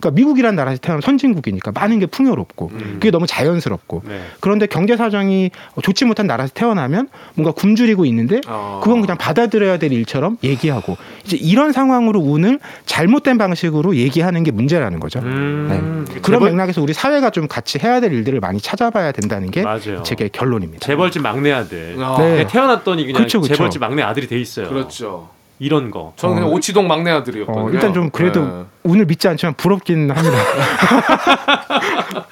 [0.00, 2.78] 그러니까 미국이란 나라에서 태어난 선진국이니까 많은 게 풍요롭고 음.
[2.94, 4.20] 그게 너무 자연스럽고 네.
[4.40, 5.50] 그런데 경제 사정이
[5.82, 8.80] 좋지 못한 나라에서 태어나면 뭔가 굶주리고 있는데 어.
[8.82, 14.98] 그건 그냥 받아들여야 될 일처럼 얘기하고 이제 이런 상황으로 운을 잘못된 방식으로 얘기하는 게 문제라는
[15.00, 15.20] 거죠.
[15.20, 16.20] 음, 네.
[16.22, 20.02] 그런 재벌- 맥락에서 우리 사회가 좀 같이 해야 될 일들을 많이 찾아봐야 된다는 게 맞아요.
[20.02, 20.86] 제 결론입니다.
[20.86, 21.96] 재벌집 막내 아들.
[22.00, 22.46] 아, 네.
[22.46, 23.54] 태어났더니 그냥 그쵸, 그쵸.
[23.54, 24.68] 재벌집 막내 아들이 돼 있어요.
[24.68, 25.28] 그렇죠.
[25.60, 26.14] 이런 거.
[26.16, 26.52] 저는 그냥 어.
[26.54, 27.66] 오치동 막내 아들이었거든요.
[27.66, 28.64] 어, 일단 좀 그래도 네.
[28.82, 30.38] 운을 믿지 않지만 부럽긴 합니다.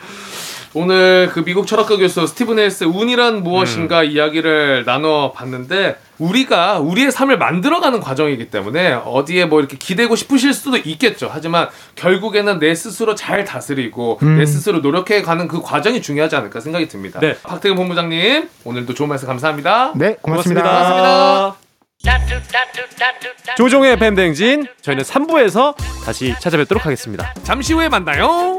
[0.74, 7.38] 오늘 그 미국 철학가 교수 스티븐 헬스 운이란 무엇인가 이야기를 나눠 봤는데 우리가 우리의 삶을
[7.38, 11.30] 만들어가는 과정이기 때문에 어디에 뭐 이렇게 기대고 싶으실 수도 있겠죠.
[11.32, 14.38] 하지만 결국에는 내 스스로 잘 다스리고 음.
[14.38, 17.18] 내 스스로 노력해 가는 그 과정이 중요하지 않을까 생각이 듭니다.
[17.20, 17.36] 네.
[17.42, 19.92] 박태근 본부장님 오늘도 좋은 말씀 감사합니다.
[19.96, 20.62] 네, 고맙습니다.
[20.62, 21.67] 고맙습니다.
[23.56, 27.34] 조종의 밴댕진 저희는 3부에서 다시 찾아뵙도록 하겠습니다.
[27.42, 28.58] 잠시 후에 만나요.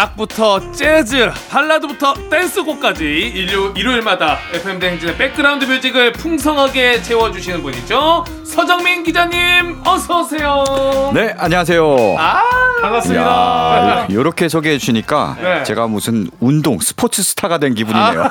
[0.00, 8.24] 락부터 재즈, 발라드부터 댄스곡까지 일요, 일요일마다 FM 대행진의 백그라운드 뮤직을 풍성하게 채워주시는 분이죠.
[8.44, 10.64] 서정민 기자님, 어서 오세요.
[11.12, 12.16] 네, 안녕하세요.
[12.18, 12.42] 아,
[12.80, 13.24] 반갑습니다.
[13.24, 15.62] 야, 이렇게 소개해 주니까 네.
[15.64, 18.28] 제가 무슨 운동 스포츠 스타가 된 기분이네요.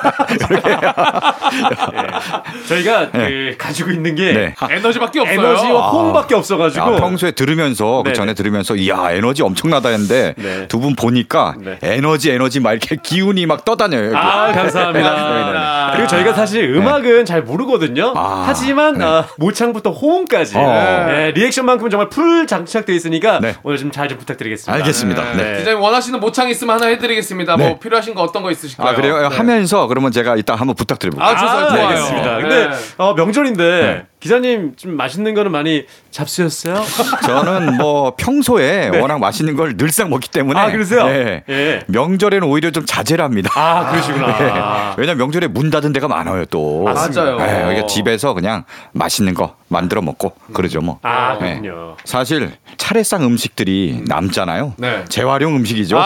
[2.68, 4.54] 저희가 그 가지고 있는 게 네.
[4.68, 5.38] 에너지밖에 없어요.
[5.40, 8.12] 에너지와 호응밖에 없어가지고 아, 평소에 들으면서 그.
[8.12, 10.68] 전에 들으면서 이야 에너지 엄청나다 했는데 네.
[10.68, 11.78] 두분 보니까 네.
[11.82, 14.06] 에너지 에너지 막 이렇게 기운이 막 떠다녀요.
[14.06, 14.16] 여기.
[14.16, 15.10] 아 감사합니다.
[15.10, 15.90] 고맙습니다.
[15.92, 18.12] 그리고 저희가 사실 음악은 잘 모르거든요.
[18.16, 19.04] 아, 하지만 네.
[19.04, 21.06] 아, 모창부터 호응까지 어.
[21.08, 23.54] 네, 리액션만큼 정말 풀 장착돼 있으니까 네.
[23.62, 24.72] 오늘 좀 잘 좀 부탁드리겠습니다.
[24.72, 25.32] 알겠습니다.
[25.34, 25.58] 네.
[25.58, 27.56] 기자님 원하시는 모창 있으면 하나 해드리겠습니다.
[27.56, 27.68] 네.
[27.68, 28.88] 뭐 필요하신 거 어떤 거 있으실까요?
[28.88, 29.28] 아 그래요?
[29.28, 29.36] 네.
[29.36, 31.28] 하면서 그러면 제가 이따 한번 부탁드려볼게요.
[31.28, 31.86] 아, 좋아요, 아, 좋아요.
[31.88, 32.36] 알겠습니다.
[32.36, 32.42] 네.
[32.42, 34.06] 근데 어, 명절인데 네.
[34.20, 36.82] 기자님 좀 맛있는 거는 많이 잡수셨어요?
[37.24, 38.98] 저는 뭐 평소에 네.
[39.00, 41.06] 워낙 맛있는 걸 늘상 먹기 때문에 아 그러세요?
[41.06, 41.42] 네.
[41.48, 41.80] 예.
[41.86, 43.50] 명절에는 오히려 좀 자제를 합니다.
[43.54, 44.26] 아 그러시구나.
[44.38, 44.94] 네.
[44.98, 46.82] 왜냐면 명절에 문 닫은 데가 많아요 또.
[46.84, 47.38] 맞아요.
[47.38, 50.98] 네, 그러니까 집에서 그냥 맛있는 거 만들어 먹고 그러죠 뭐.
[51.02, 51.58] 아 네.
[51.60, 51.96] 그렇군요.
[52.04, 54.74] 사실 차례상 음식들이 남잖아요.
[54.76, 55.04] 네.
[55.08, 55.98] 재활용 음식이죠.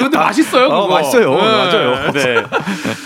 [0.00, 0.82] 근데 맛있어요, 그거.
[0.82, 1.30] 어, 맛있어요.
[1.30, 1.36] 네.
[1.42, 2.12] 맞아요.
[2.12, 2.34] 네.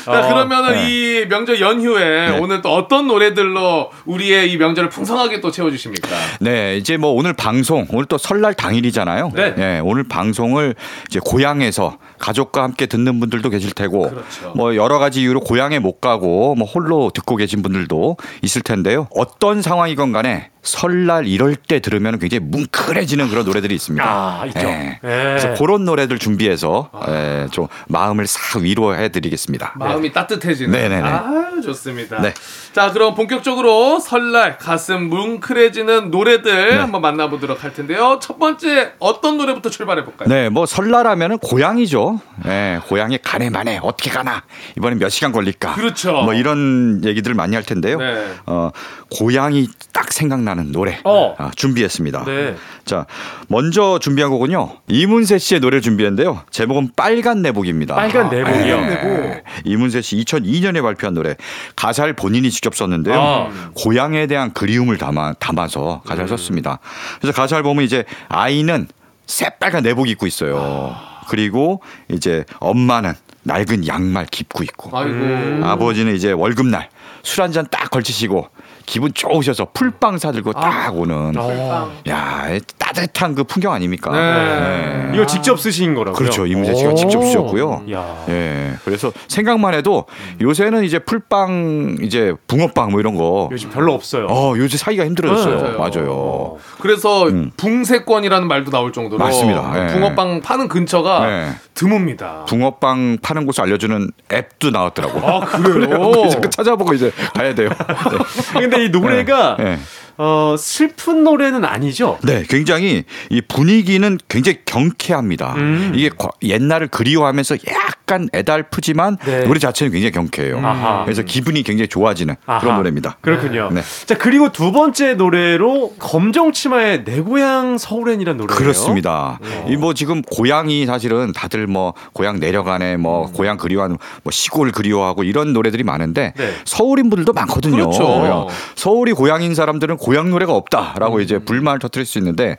[0.05, 0.87] 자, 어, 그러면은 네.
[0.89, 6.09] 이 명절 연휴에 오늘 또 어떤 노래들로 우리의 이 명절을 풍성하게 또 채워주십니까?
[6.41, 9.33] 네, 이제 뭐 오늘 방송 오늘 또 설날 당일이잖아요.
[9.35, 9.81] 네.
[9.81, 10.77] 오늘 방송을
[11.09, 14.53] 이제 고향에서 가족과 함께 듣는 분들도 계실 테고, 그렇죠.
[14.55, 19.09] 뭐 여러 가지 이유로 고향에 못 가고 뭐 홀로 듣고 계신 분들도 있을 텐데요.
[19.15, 24.05] 어떤 상황이건 간에 설날 이럴 때 들으면 굉장히 뭉클해지는 그런 노래들이 있습니다.
[24.05, 24.61] 아 있죠.
[24.61, 24.99] 네.
[25.03, 25.23] 네.
[25.23, 29.73] 그래서 그런 노래들 준비해서 예, 좀 마음을 싹 위로해 드리겠습니다.
[29.77, 30.71] 마음이 따뜻해지는.
[30.71, 31.09] 네네네.
[31.09, 32.21] 아유, 좋습니다.
[32.21, 32.35] 네.
[32.73, 36.77] 자, 그럼 본격적으로 설날 가슴 뭉클해지는 노래들 네.
[36.77, 38.19] 한번 만나보도록 할 텐데요.
[38.21, 40.29] 첫 번째 어떤 노래부터 출발해 볼까요?
[40.29, 42.21] 네, 뭐 설날 하면은 고향이죠.
[42.47, 44.43] 예, 고향에 가네 마네 어떻게 가나
[44.77, 45.75] 이번엔 몇 시간 걸릴까.
[45.75, 46.13] 그렇죠.
[46.23, 47.99] 뭐 이런 얘기들을 많이 할 텐데요.
[47.99, 48.27] 네.
[48.47, 48.71] 어,
[49.17, 51.35] 고향이 딱 생각나는 노래 어.
[51.39, 52.25] 아, 준비했습니다.
[52.25, 52.57] 네.
[52.85, 53.07] 자,
[53.49, 54.79] 먼저 준비한 곡은요.
[54.89, 56.43] 이문세 씨의 노래를 준비했는데요.
[56.51, 57.95] 제목은 빨간 내복입니다.
[57.95, 58.81] 빨간 내복이요.
[58.81, 59.43] 네.
[59.65, 61.37] 이문세 씨 2002년에 발표한 노래.
[61.77, 63.21] 가사를 본인이 직접 썼는데요.
[63.21, 63.51] 아.
[63.75, 66.79] 고향에 대한 그리움을 담아, 담아서 가사를 썼습니다.
[67.21, 68.89] 그래서 가사를 보면 이제 아이는
[69.27, 70.95] 새빨간 내복 입고 있어요.
[71.29, 75.11] 그리고 이제 엄마는 낡은 양말 깁고 있고 아이고.
[75.15, 75.61] 음.
[75.65, 76.89] 아버지는 이제 월급날
[77.23, 78.49] 술 한 잔 딱 걸치시고
[78.89, 81.93] 기분 좋으셔서 풀빵 사들고 딱 오는 어.
[82.09, 82.47] 야
[82.89, 84.11] 따뜻한 그 풍경 아닙니까?
[84.13, 85.11] 네.
[85.15, 86.15] 이거 직접 쓰신 거라고요?
[86.15, 86.47] 그렇죠.
[86.47, 86.95] 이문세 씨가 오.
[86.95, 87.83] 직접 쓰셨고요.
[87.93, 88.25] 야.
[88.29, 88.73] 예.
[88.85, 90.07] 그래서 생각만 해도
[90.41, 93.49] 요새는 이제 풀빵, 이제 붕어빵 뭐 이런 거.
[93.53, 94.27] 요즘 별로 없어요.
[94.29, 95.63] 어, 요새 사기가 힘들어졌어요.
[95.63, 95.71] 네.
[95.77, 96.57] 맞아요.
[96.81, 97.51] 그래서 음.
[97.57, 99.73] 붕세권이라는 말도 나올 정도로 맞습니다.
[99.77, 99.93] 예.
[99.93, 101.51] 붕어빵 파는 근처가 네.
[101.75, 102.47] 드뭅니다.
[102.47, 105.27] 붕어빵 파는 곳을 알려주는 앱도 나왔더라고.
[105.27, 106.11] 아 그래요?
[106.41, 107.69] 그 찾아보고 이제 가야 돼요.
[108.55, 109.65] 근데 이 노래가 네.
[109.65, 109.79] 네.
[110.19, 112.19] 어, 슬픈 노래는 아니죠?
[112.25, 115.55] 네, 굉장히 이 분위기는 굉장히 경쾌합니다.
[115.57, 115.93] 음.
[115.95, 119.45] 이게 과- 옛날을 그리워하면서 약간 애달프지만 네.
[119.45, 120.59] 노래 자체는 굉장히 경쾌해요.
[120.59, 121.05] 아하.
[121.05, 122.59] 그래서 기분이 굉장히 좋아지는 아하.
[122.61, 123.19] 그런 노래입니다.
[123.21, 123.71] 그렇군요.
[123.73, 123.81] 네.
[124.07, 128.59] 자 그리고 두 번째 노래로 검정치마의 내 고향 서울엔이라는 노래예요.
[128.59, 129.39] 그렇습니다.
[129.69, 135.53] 이뭐 지금 고향이 사실은 다들 뭐 고향 내려가네, 뭐 고향 그리워하는 뭐 시골 그리워하고 이런
[135.53, 136.51] 노래들이 많은데 네.
[136.65, 137.77] 서울인 분들도 많거든요.
[137.77, 138.49] 그렇죠.
[138.75, 142.57] 서울이 고향인 사람들은 고향 노래가 없다라고 이제 불만을 터뜨릴 수 있는데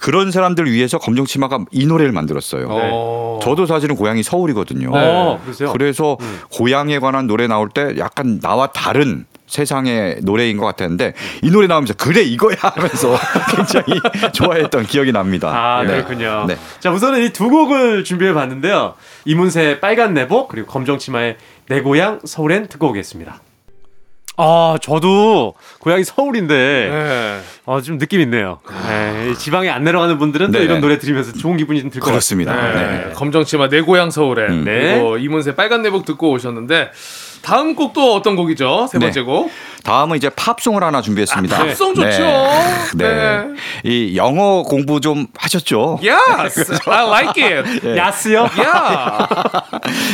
[0.00, 2.66] 그런 사람들 위해서 검정 치마가 이 노래를 만들었어요.
[2.68, 3.38] 어.
[3.40, 4.90] 저도 사실은 고향이 서울이거든요.
[4.92, 5.70] 어, 그러세요?
[5.72, 6.16] 그래서
[6.50, 11.94] 고향에 관한 노래 나올 때 약간 나와 다른 세상의 노래인 것 같았는데 이 노래 나오면서
[11.94, 13.16] 그래 이거야 하면서
[13.54, 14.00] 굉장히
[14.32, 15.50] 좋아했던 기억이 납니다.
[15.54, 16.02] 아 네.
[16.02, 16.46] 그렇군요.
[16.48, 16.56] 네.
[16.80, 18.94] 자 우선은 이 두 곡을 준비해 봤는데요.
[19.24, 21.36] 이문세의 빨간 내복 그리고 검정 치마의
[21.68, 23.40] 내 고향 서울엔 듣고 오겠습니다.
[24.40, 26.54] 아 저도 고향이 서울인데
[26.90, 27.40] 네.
[27.66, 28.60] 어, 좀 느낌 있네요.
[28.86, 30.64] 네, 지방에 안 내려가는 분들은 또 네.
[30.64, 32.12] 이런 노래 들으면서 좋은 기분이 좀 들 것.
[32.12, 32.54] 같습니다.
[32.54, 33.06] 네.
[33.08, 33.12] 네.
[33.14, 34.64] 검정치마 내 고향 서울에 음.
[34.64, 36.90] 그리고 이문세 빨간 내복 듣고 오셨는데
[37.42, 38.86] 다음 곡도 어떤 곡이죠?
[38.90, 39.06] 세 네.
[39.06, 39.50] 번째 곡.
[39.84, 41.56] 다음은 이제 팝송을 하나 준비했습니다.
[41.56, 42.18] 아, 팝송 좋죠.
[42.96, 43.08] 네.
[43.08, 43.44] 네.
[43.84, 46.00] 이 영어 공부 좀 하셨죠?
[46.02, 47.96] Yes, I like it.
[47.96, 48.48] 야스요?
[48.56, 49.26] Yeah,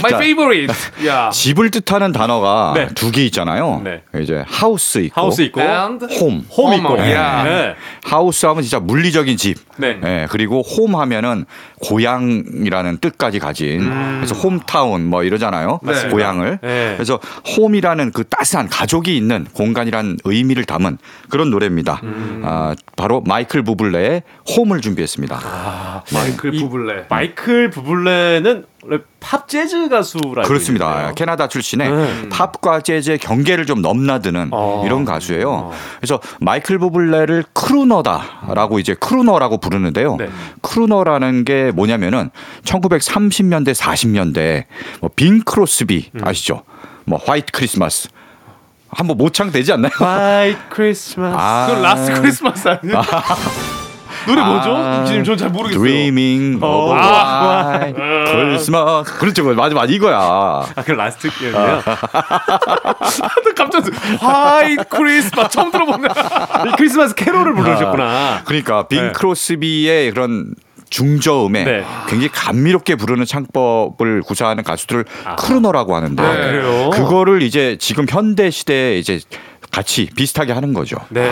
[0.01, 0.17] my 자.
[0.17, 0.75] favorite.
[1.01, 1.31] Yeah.
[1.33, 2.89] 집을 뜻하는 단어가 네.
[2.95, 3.81] 두개 있잖아요.
[3.85, 4.03] 네.
[4.21, 6.45] 이제 하우스 있고 하우스 있고 And 홈.
[6.51, 6.97] 홈 있고.
[6.97, 7.43] 홈, 야.
[7.45, 7.75] 네.
[8.05, 9.59] 하우스 하면 진짜 물리적인 집.
[9.77, 9.99] 네.
[10.05, 11.47] 예, 그리고 홈 하면은
[11.81, 15.81] 고향이라는 뜻까지 가진 그래서 hometown 뭐 이러잖아요.
[15.85, 16.11] 음.
[16.11, 16.59] 고향을.
[16.63, 16.93] 네.
[16.97, 17.19] 그래서
[17.57, 20.99] home이라는 그 따스한 가족이 있는 공간이란 의미를 담은
[21.31, 22.01] 그런 노래입니다.
[22.03, 22.43] 음.
[22.45, 24.23] 아, 바로 마이클 부블레의
[24.57, 25.41] Home을 준비했습니다.
[25.43, 27.07] 아, 마이클 이 부블레.
[27.09, 28.65] 마이클 부블레는
[29.19, 31.13] 팝 재즈 가수라 그렇습니다.
[31.15, 32.29] 캐나다 출신의 네.
[32.29, 34.83] 팝과 재즈의 경계를 좀 넘나드는 어.
[34.85, 35.73] 이런 가수예요.
[35.97, 40.17] 그래서 마이클 부블레를 crooner다라고 이제 crooner라고 부르는데요.
[40.17, 40.29] 네.
[40.61, 42.29] crooner라는 게 뭐냐면은
[42.65, 44.65] 1930년대 40년대
[45.01, 46.21] 뭐 빙 크로스비 음.
[46.23, 46.63] 아시죠?
[47.07, 48.09] 뭐 White Christmas
[48.97, 49.91] 한번 모창 되지 않나요?
[49.97, 51.37] White Christmas.
[51.39, 53.03] 아, 그 Last Christmas 아니에요?
[54.27, 54.75] 노래 뭐죠?
[54.75, 55.05] 아.
[55.05, 55.83] 지금 전 잘 모르겠어요.
[55.85, 56.85] Dreaming 어.
[56.87, 57.79] of 아.
[57.79, 61.83] White Christmas 그렇죠 맞아 맞아 이거야 아, 그 last 기억이요.
[63.55, 66.09] 깜짝 놀- White Christmas 처음 들어보네.
[66.77, 68.43] 크리스마스 캐롤을 부르셨구나.
[68.47, 69.13] 그러니까 빙 네.
[69.13, 70.55] 크로스비의 그런
[70.91, 71.85] 중저음에 네.
[72.09, 75.05] 굉장히 감미롭게 부르는 창법을 구사하는 가수들을
[75.39, 76.51] crooner라고 하는데 네.
[76.51, 76.91] 그래요?
[76.91, 79.21] 그거를 이제 지금 현대 시대에 이제
[79.75, 80.97] 같이 비슷하게 하는 거죠.
[81.09, 81.29] 네.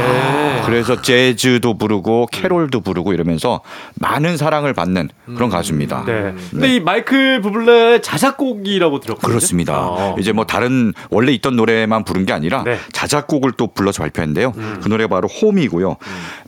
[0.67, 3.61] 그래서 재즈도 부르고 캐롤도 부르고 이러면서
[4.01, 6.05] 많은 사랑을 받는 그런 가수입니다.
[6.05, 6.35] 네.
[6.51, 9.29] 근데 이 마이클 부블레 자작곡이라고 들었거든요.
[9.29, 9.75] 그렇습니다.
[9.79, 10.17] 어.
[10.19, 12.79] 이제 뭐 다른 원래 있던 노래만 부른 게 아니라 네.
[12.91, 14.53] 자작곡을 또 불러서 발표했는데요.
[14.57, 14.81] 음.
[14.83, 15.97] 그 노래가 바로 Home이고요.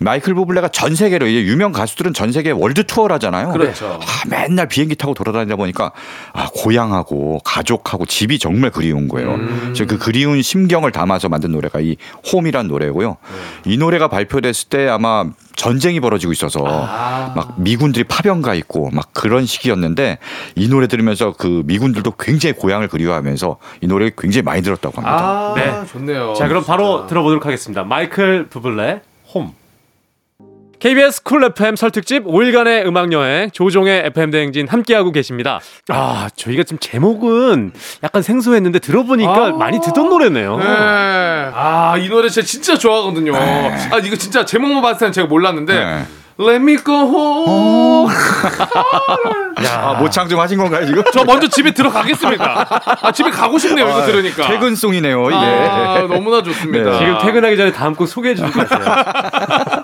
[0.01, 3.53] 마이클 부블레가 전 세계로 이제 유명 가수들은 전 세계 월드 투어를 하잖아요.
[3.53, 4.01] 그렇죠.
[4.03, 5.93] 아, 맨날 비행기 타고 돌아다니다 보니까
[6.33, 9.35] 아, 고향하고 가족하고 집이 정말 그리운 거예요.
[9.35, 9.61] 음.
[9.67, 11.97] 그래서 그 그리운 심경을 담아서 만든 노래가 이
[12.33, 13.17] Home이란 노래고요.
[13.67, 15.25] 이 노래가 발표됐을 때 아마
[15.55, 20.19] 전쟁이 벌어지고 있어서 막 미군들이 파병 가 있고 막 그런 시기였는데
[20.57, 25.25] 이 노래 들으면서 그 미군들도 굉장히 고향을 그리워하면서 이 노래를 굉장히 많이 들었다고 합니다.
[25.25, 25.87] 아, 네.
[25.87, 26.35] 좋네요.
[26.35, 27.85] 자, 그럼 바로 들어보도록 하겠습니다.
[27.85, 29.03] 마이클 부블레
[29.35, 29.53] 홈.
[30.79, 35.61] KBS 쿨 FM 설 특집 5일간의 음악 여행 조종의 FM 대행진 함께하고 계십니다.
[35.89, 37.73] 아, 저희가 지금 제목은
[38.03, 39.51] 약간 생소했는데 들어보니까 아.
[39.53, 40.59] 많이 듣던 노래네요.
[40.59, 40.65] 네.
[40.67, 43.35] 아, 이 노래 제가 진짜 좋아하거든요.
[43.35, 45.75] 아, 이거 진짜 제목만 봤을 때는 제가 몰랐는데.
[45.75, 46.05] 네.
[46.37, 48.13] Let me go home.
[49.57, 51.05] 아, 모창 좀 하신 건가요 지금?
[51.13, 52.99] 저 먼저 집에 들어가겠습니다.
[53.03, 54.49] 아, 집에 가고 싶네요, 이거 들으니까.
[54.49, 55.37] 퇴근송이네요 이게.
[55.37, 56.91] 아, 너무나 좋습니다.
[56.91, 56.99] 네.
[56.99, 59.84] 지금 퇴근하기 전에 다음 곡 소개해 주실 것 같아요.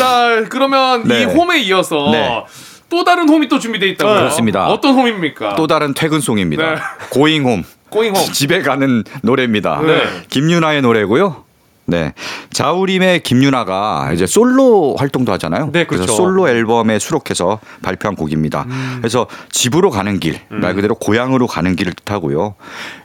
[0.00, 1.22] 자, 그러면 네.
[1.22, 2.44] 이 홈에 이어서 네.
[2.88, 4.14] 또 다른 홈이 또 준비되어 있다고요.
[4.14, 4.66] 그렇습니다.
[4.68, 5.54] 어떤 홈입니까?
[5.56, 6.74] 또 다른 퇴근송입니다.
[6.74, 6.80] 네.
[7.10, 7.64] 고잉홈.
[7.90, 8.22] 고잉 홈.
[8.32, 9.80] 집에 가는 노래입니다.
[9.82, 10.02] 네.
[10.30, 11.44] 김윤아의 노래고요.
[11.90, 12.12] 네.
[12.52, 15.70] 자우림의 김윤아가 이제 솔로 활동도 하잖아요.
[15.72, 16.04] 네, 그렇죠.
[16.04, 18.66] 래서 솔로 앨범에 수록해서 발표한 곡입니다.
[18.98, 22.54] 그래서 집으로 가는 길, 말 그대로 고향으로 가는 길을 뜻하고요.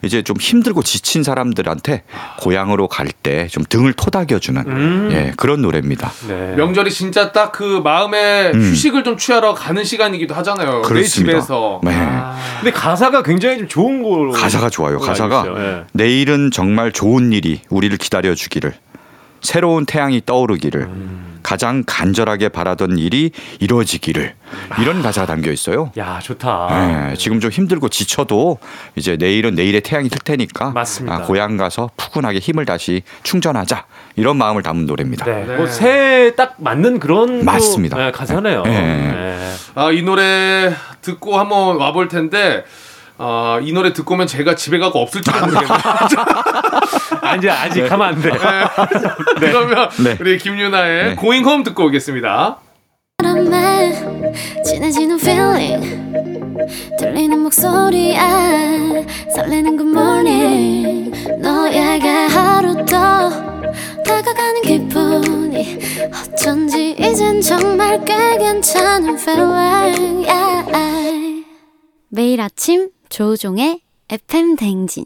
[0.04, 2.04] 이제 좀 힘들고 지친 사람들한테
[2.40, 6.12] 고향으로 갈 때 좀 등을 토닥여주는 예, 그런 노래입니다.
[6.28, 6.54] 네.
[6.56, 8.60] 명절이 진짜 딱 그 마음의 음.
[8.72, 10.82] 휴식을 좀 취하러 가는 시간이기도 하잖아요.
[10.82, 11.40] 내 그렇습니다.
[11.40, 11.80] 집에서.
[11.84, 11.92] 네.
[11.96, 15.00] 아, 근데 가사가 굉장히 좀 좋은 거 가사가 좋아요.
[15.00, 15.46] 가사가.
[15.58, 15.84] 예.
[15.94, 18.74] 내일은 정말 좋은 일이 우리를 기다려 주기를
[19.46, 20.90] 새로운 태양이 떠오르기를
[21.44, 24.34] 가장 간절하게 바라던 일이 이루어지기를
[24.82, 25.92] 이런 가사가 담겨 있어요.
[25.98, 26.68] 야, 좋다.
[27.12, 28.58] 네, 지금 좀 힘들고 지쳐도
[28.96, 31.16] 이제 내일은 내일의 태양이 뜰 테니까 맞습니다.
[31.16, 33.86] 아, 고향 가서 푸근하게 힘을 다시 충전하자
[34.16, 35.26] 이런 마음을 담은 노래입니다.
[35.26, 35.46] 네.
[35.46, 35.58] 네.
[35.58, 37.98] 뭐 새해 딱 맞는 그런 또, 맞습니다.
[37.98, 38.64] 네, 가사네요.
[38.64, 38.72] 네.
[38.72, 39.54] 네.
[39.76, 42.64] 아, 이 노래 듣고 한번 와볼 텐데,
[43.18, 45.68] 아, 이 노래 듣고 오면 제가 집에 가고 없을지도 모르겠네요.
[47.22, 48.30] 아, 이제 아직 가면 안 돼.
[49.40, 50.18] 그러면 네.
[50.20, 51.16] 우리 김유나의 네.
[51.16, 52.60] 고잉 홈 듣고 오겠습니다.
[53.18, 53.94] 바람에
[54.66, 56.14] 진해지는 feeling
[57.00, 58.18] 들리는 목소리에
[59.34, 63.30] 설레는 good morning 너에게 하루 더
[64.04, 65.80] 다가가는 기분이
[66.34, 71.46] 어쩐지 이젠 정말 꽤 괜찮은 feeling yeah.
[72.10, 75.06] 매일 아침 조종의 FM 댕진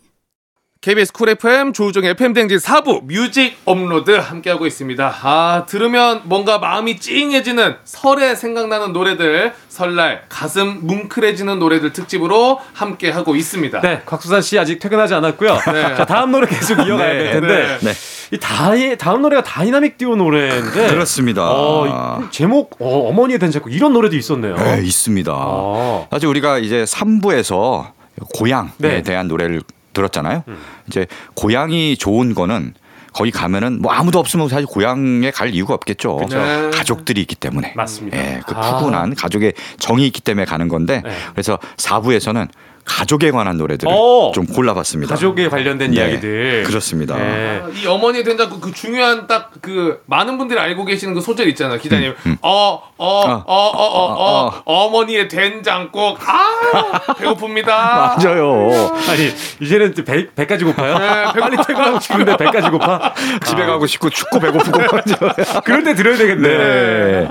[0.81, 5.13] KBS 쿨 FM 조우종의 FM 댕진 4부 뮤직 업로드 함께하고 있습니다.
[5.23, 13.81] 아, 들으면 뭔가 마음이 찡해지는 설에 생각나는 노래들, 설날 가슴 뭉클해지는 노래들 특집으로 함께하고 있습니다.
[13.81, 15.53] 네, 곽수산 씨 아직 퇴근하지 않았고요.
[15.73, 15.81] 네.
[15.99, 17.19] 자, 다음 노래 계속 이어가야 네.
[17.19, 17.77] 될 텐데.
[17.81, 17.91] 네.
[17.91, 17.91] 네,
[18.31, 20.91] 이 다이, 다음 노래가 다이나믹 듀오 노래인데.
[20.91, 21.41] 그렇습니다.
[21.51, 24.55] 어, 이 제목 어, 어머니의 된장국 이런 노래도 있었네요.
[24.55, 25.33] 네, 있습니다.
[25.35, 26.07] 어.
[26.09, 27.91] 사실 우리가 이제 3부에서
[28.33, 28.97] 고향에 네.
[28.99, 29.03] 음.
[29.03, 29.61] 대한 노래를
[29.93, 30.43] 들었잖아요.
[30.87, 32.73] 이제 고향이 좋은 거는
[33.13, 36.17] 거기 가면은 뭐 아무도 없으면 사실 고향에 갈 이유가 없겠죠.
[36.17, 36.37] 그쵸.
[36.37, 36.69] 네.
[36.71, 37.73] 가족들이 있기 때문에.
[37.75, 38.17] 맞습니다.
[38.17, 38.77] 예, 그 아.
[38.77, 41.11] 푸근한 가족의 정이 있기 때문에 가는 건데 네.
[41.31, 42.47] 그래서 4부에서는
[42.89, 44.31] 가족에 관한 노래들을 어.
[44.33, 45.13] 좀 골라봤습니다.
[45.13, 46.63] 가족에 관련된 네, 이야기들.
[46.65, 47.15] 그렇습니다.
[47.15, 47.61] 네.
[47.81, 52.13] 이 어머니 된장국 그 중요한 딱 그 많은 분들이 알고 계시는 그 소절 있잖아요 기자님
[52.41, 58.69] 어어어어어어 어 머니의 된장국 아 배고픕니다 맞아요.
[59.09, 59.31] 아니
[59.61, 60.97] 이제는 또 배, 배까지 고파요?
[60.97, 63.13] 네, 빨리 퇴근하고 싶은데 배까지 고파?
[63.45, 64.79] 집에 가고 싶고 춥고 배고프고
[65.63, 66.47] 그럴 때 들어야 되겠네.
[66.47, 67.27] 네.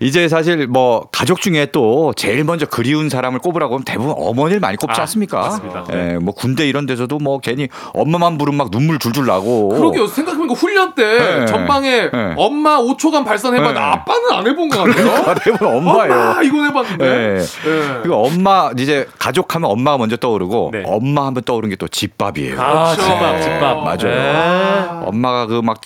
[0.00, 4.76] 이제 사실 뭐 가족 중에 또 제일 먼저 그리운 사람을 꼽으라고 하면 대부분 어머니를 많이
[4.76, 5.38] 꼽지 아, 않습니까?
[5.40, 5.84] 맞습니다.
[5.92, 9.68] 예, 뭐 군대 이런 데서도 뭐 괜히 엄마만 부르면 막 눈물 줄줄 나고.
[9.70, 11.04] 그러게요 생각해보니까 훈련 때
[11.40, 11.46] 네.
[11.46, 12.34] 전방에 네.
[12.36, 13.86] 엄마 5초간 발산해봤는데 네.
[13.86, 16.12] 아빠는 안 해본 것 같아요 아, 대부분 엄마예요.
[16.14, 17.38] 엄마 이건 해봤는데 네.
[17.40, 17.98] 네.
[18.02, 20.82] 그리고 엄마 이제 가족하면 엄마가 먼저 떠오르고 네.
[20.86, 22.58] 엄마 하면 떠오르는 게 또 집밥이에요.
[22.58, 23.02] 아, 그렇죠.
[23.02, 23.76] 집밥, 집밥.
[23.84, 23.96] 맞아요.
[25.00, 25.06] 네.
[25.06, 25.80] 엄마가 그 막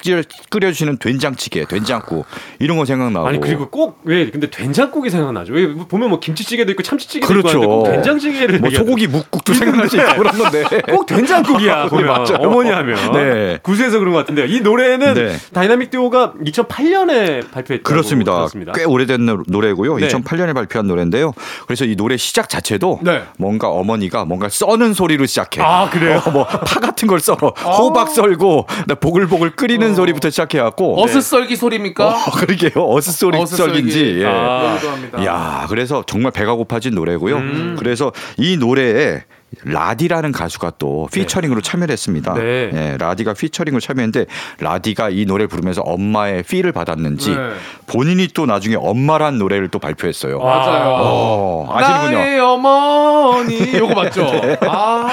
[0.50, 2.26] 끓여주시는 된장찌개, 된장국
[2.58, 3.26] 이런 거 생각나고.
[3.26, 5.52] 아니 그리고 꼭 왜 근데 된장국이 생각나죠?
[5.52, 7.48] 왜 보면 뭐 김치찌개도 있고 참치찌개도 그렇죠.
[7.58, 8.89] 있고 하는데 꼭 된장찌개를 뭐 얘기하죠.
[8.90, 10.64] 소고기 뭇국도 생각나지 그런 건데.
[10.90, 12.38] 꼭 된장국이야 보면 맞아요.
[12.40, 13.58] 어머니 하면 네.
[13.62, 14.46] 구수해서 그런 것 같은데요.
[14.46, 15.36] 이 노래는 네.
[15.52, 18.32] 다이나믹 듀오가 2008년에 발표했다고 그렇습니다.
[18.34, 18.72] 들었습니다.
[18.74, 19.96] 꽤 오래된 노- 노래고요.
[19.98, 20.08] 네.
[20.08, 21.32] 2008년에 발표한 노래인데요.
[21.66, 23.22] 그래서 이 노래 시작 자체도 네.
[23.38, 25.60] 뭔가 어머니가 뭔가 써는 소리로 시작해.
[25.62, 26.20] 아, 그래요?
[26.26, 27.36] 어, 뭐 파 같은 걸 썰어.
[27.78, 31.00] 호박 썰고 나 보글보글 끓이는 소리부터 시작해 갖고.
[31.02, 32.08] 어슷 썰기 소리입니까?
[32.08, 32.72] 어, 그러게요.
[32.88, 33.72] 어슷 소리 어슷썰기.
[33.72, 34.20] 썰긴지.
[34.22, 34.26] 예.
[34.26, 34.78] 아.
[35.24, 37.36] 야, 그래서 정말 배가 고파진 노래고요.
[37.36, 37.76] 음.
[37.78, 39.24] 그래서 이 노래 에
[39.64, 42.34] 라디라는 가수가 또 피처링으로 참여를 했습니다.
[42.34, 42.70] 네.
[42.72, 44.26] 예, 라디가 피처링으로 참여했는데
[44.60, 47.50] 라디가 이 노래를 부르면서 엄마의 필을 받았는지 네.
[47.86, 50.38] 본인이 또 나중에 엄마란 노래를 또 발표했어요.
[50.38, 52.18] 맞아요 어, 아시는군요.
[52.18, 54.24] 나의 어머니 요거 맞죠?
[54.40, 54.56] 네.
[54.62, 55.08] 아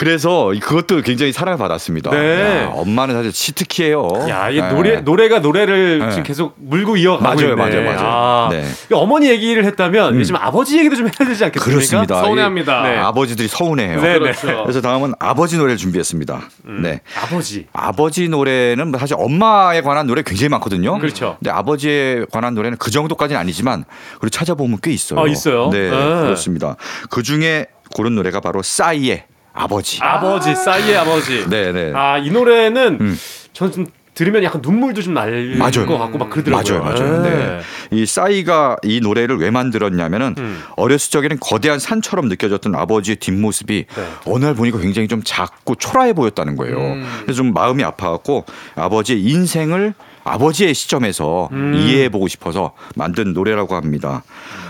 [0.00, 2.10] 그래서 그것도 굉장히 사랑을 받았습니다.
[2.10, 2.62] 네.
[2.62, 4.08] 야, 엄마는 사실 치트키예요.
[4.30, 4.72] 야, 이 네.
[4.72, 6.08] 노래 노래가 노래를 네.
[6.08, 7.54] 지금 계속 물고 이어가고 맞아요, 있네.
[7.54, 7.98] 맞아요, 맞아요.
[8.00, 8.64] 아, 네.
[8.90, 10.18] 이 어머니 얘기를 했다면 음.
[10.20, 11.60] 요즘 아버지 얘기도 좀 해야 되지 않겠습니까?
[11.64, 12.22] 그렇습니다.
[12.22, 12.94] 서운해합니다.
[12.94, 14.00] 이- 아버지들이 서운해요.
[14.00, 14.18] 네, 네.
[14.20, 14.62] 그렇죠.
[14.62, 16.40] 그래서 다음은 아버지 노래를 준비했습니다.
[16.82, 17.00] 네.
[17.22, 17.66] 아버지.
[17.74, 20.98] 아버지 노래는 사실 엄마에 관한 노래 굉장히 많거든요.
[20.98, 21.36] 그렇죠.
[21.40, 23.84] 근데 아버지에 관한 노래는 그 정도까지는 아니지만
[24.18, 25.20] 그리고 찾아보면 꽤 있어요.
[25.20, 25.68] 아, 있어요?
[25.70, 25.90] 네, 네.
[25.90, 26.76] 그렇습니다.
[27.10, 29.24] 그 중에 고른 노래가 바로 싸이의
[29.60, 29.98] 아버지.
[30.00, 31.48] 아버지, 싸이의 아버지.
[31.48, 31.92] 네, 네.
[31.94, 33.18] 아, 이 노래는 음.
[33.52, 35.56] 저는 좀 들으면 약간 눈물도 좀 날.
[35.86, 36.82] 것 같고 막 그러더라고요.
[36.82, 37.22] 맞아요, 맞아요.
[37.22, 37.60] 네.
[37.90, 40.62] 이 싸이가 이 노래를 왜 만들었냐면은 음.
[40.76, 44.06] 어렸을 적에는 거대한 산처럼 느껴졌던 아버지의 뒷모습이 네.
[44.26, 46.76] 어느 날 보니까 굉장히 좀 작고 초라해 보였다는 거예요.
[46.78, 47.06] 음.
[47.22, 48.44] 그래서 좀 마음이 아파갖고
[48.74, 49.94] 아버지의 인생을
[50.30, 51.74] 아버지의 시점에서 음.
[51.74, 54.22] 이해해 보고 싶어서 만든 노래라고 합니다.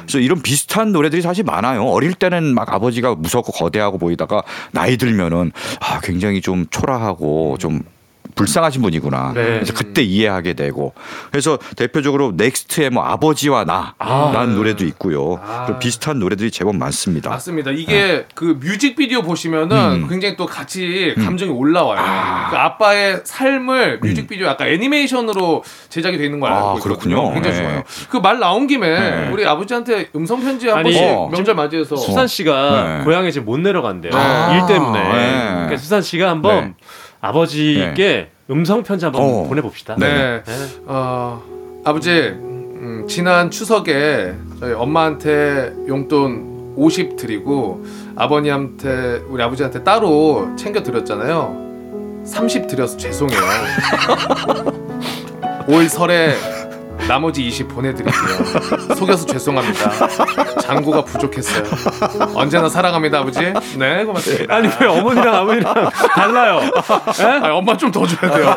[0.02, 1.84] 그래서 이런 비슷한 노래들이 사실 많아요.
[1.84, 4.42] 어릴 때는 막 아버지가 무섭고 거대하고 보이다가
[4.72, 7.82] 나이 들면은 아 굉장히 좀 초라하고 좀
[8.40, 9.32] 불쌍하신 분이구나.
[9.34, 9.42] 네.
[9.42, 10.94] 그래서 그때 이해하게 되고
[11.30, 14.46] 그래서 대표적으로 넥스트의 뭐 아버지와 나라는 아.
[14.46, 15.38] 노래도 있고요.
[15.42, 15.78] 아.
[15.78, 17.28] 비슷한 노래들이 제법 많습니다.
[17.28, 17.70] 맞습니다.
[17.70, 20.08] 이게 그 뮤직비디오 보시면은 음.
[20.08, 22.00] 굉장히 또 같이 감정이 올라와요.
[22.50, 27.16] 그 아빠의 삶을 뮤직비디오 약간 애니메이션으로 제작이 되어 있는 걸 알고 아, 있거든요.
[27.16, 27.34] 그렇군요.
[27.34, 27.62] 굉장히 네.
[27.62, 27.82] 좋아요.
[28.08, 29.28] 그 말 나온 김에 네.
[29.32, 31.28] 우리 아버지한테 음성 편지 한 아니, 번씩 어.
[31.32, 33.04] 명절 맞이해서 수산 씨가 네.
[33.04, 34.12] 고향에 지금 못 내려간대요.
[34.14, 34.54] 아.
[34.54, 35.02] 일 때문에.
[35.02, 35.40] 네.
[35.50, 36.74] 그러니까 수산 씨가 한번 네.
[37.20, 39.42] 아버지께 음성 편지 한번 어.
[39.44, 39.96] 보내봅시다.
[39.96, 40.42] 네.
[40.44, 40.52] 네.
[40.86, 41.42] 어,
[41.84, 47.84] 아버지 음, 지난 추석에 저희 엄마한테 용돈 50 드리고
[48.16, 52.22] 아버님한테 우리 아버지한테 따로 챙겨 드렸잖아요.
[52.24, 53.40] 30 드려서 죄송해요.
[55.68, 56.34] 올 설에
[57.10, 58.14] 나머지 20 보내드릴게요.
[58.94, 59.90] 속여서 죄송합니다.
[60.60, 61.64] 잔고가 부족했어요.
[62.36, 63.40] 언제나 사랑합니다, 아버지.
[63.76, 64.54] 네, 고맙습니다.
[64.54, 66.60] 아니 왜 어머니랑 아버지랑 달라요?
[67.42, 68.54] 아니, 엄마 좀 더 줘야 돼요.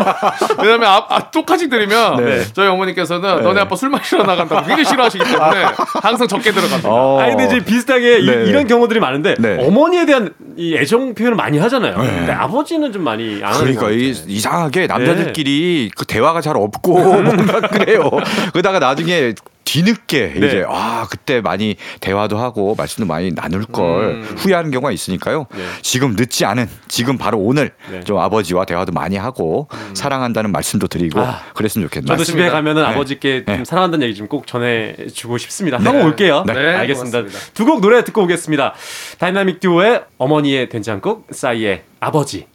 [0.60, 2.43] 왜냐면 아, 아, 똑같이 드리면 네.
[2.54, 5.66] 저희 어머니께서는 너네 아빠 술 마시러 나간다고 굉장히 싫어하시기 때문에
[6.04, 6.88] 항상 적게 들어갑니다.
[6.88, 7.20] 어.
[7.20, 8.45] 아니 근데 이제 비슷하게 네.
[8.45, 9.58] 이, 런 경우들이 많은데 네.
[9.66, 11.95] 어머니에 대한 이 애정 표현을 많이 하잖아요.
[11.95, 14.14] 근데 아버지는 좀 많이 안 하는 그러니까 이.
[14.28, 16.93] 이상하게 남자들끼리 그 대화가 잘 없고
[17.24, 18.12] 뭔가 그래요.
[18.51, 19.33] 그러다가 나중에
[19.65, 20.47] 뒤늦게 네.
[20.47, 24.35] 이제 아 그때 많이 대화도 하고 말씀도 많이 나눌 걸 음.
[24.37, 25.47] 후회하는 경우가 있으니까요.
[25.55, 25.63] 네.
[25.81, 28.01] 지금 늦지 않은 지금 바로 오늘 네.
[28.01, 31.41] 좀 아버지와 대화도 많이 하고 사랑한다는 말씀도 드리고 아.
[31.53, 32.07] 그랬으면 좋겠네요.
[32.07, 32.55] 저도 집에 맞습니다.
[32.57, 32.87] 가면은 네.
[32.89, 33.65] 아버지께 좀 네.
[33.65, 35.77] 사랑한다는 얘기 좀 꼭 전해주고 싶습니다.
[35.77, 36.43] 한번 올게요.
[36.45, 36.53] 네.
[36.53, 37.23] 알겠습니다.
[37.53, 38.73] 두 곡 노래 듣고 오겠습니다.
[39.19, 42.47] 다이나믹 듀오의 어머니의 된장국, 싸이의 아버지.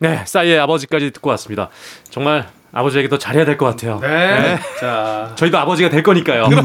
[0.00, 1.68] 네, 싸이의 아버지까지 듣고 왔습니다.
[2.10, 3.98] 정말 아버지에게 더 잘해야 될 것 같아요.
[4.00, 4.58] 네.
[4.80, 5.32] 자.
[5.34, 6.48] 저희도 아버지가 될 거니까요.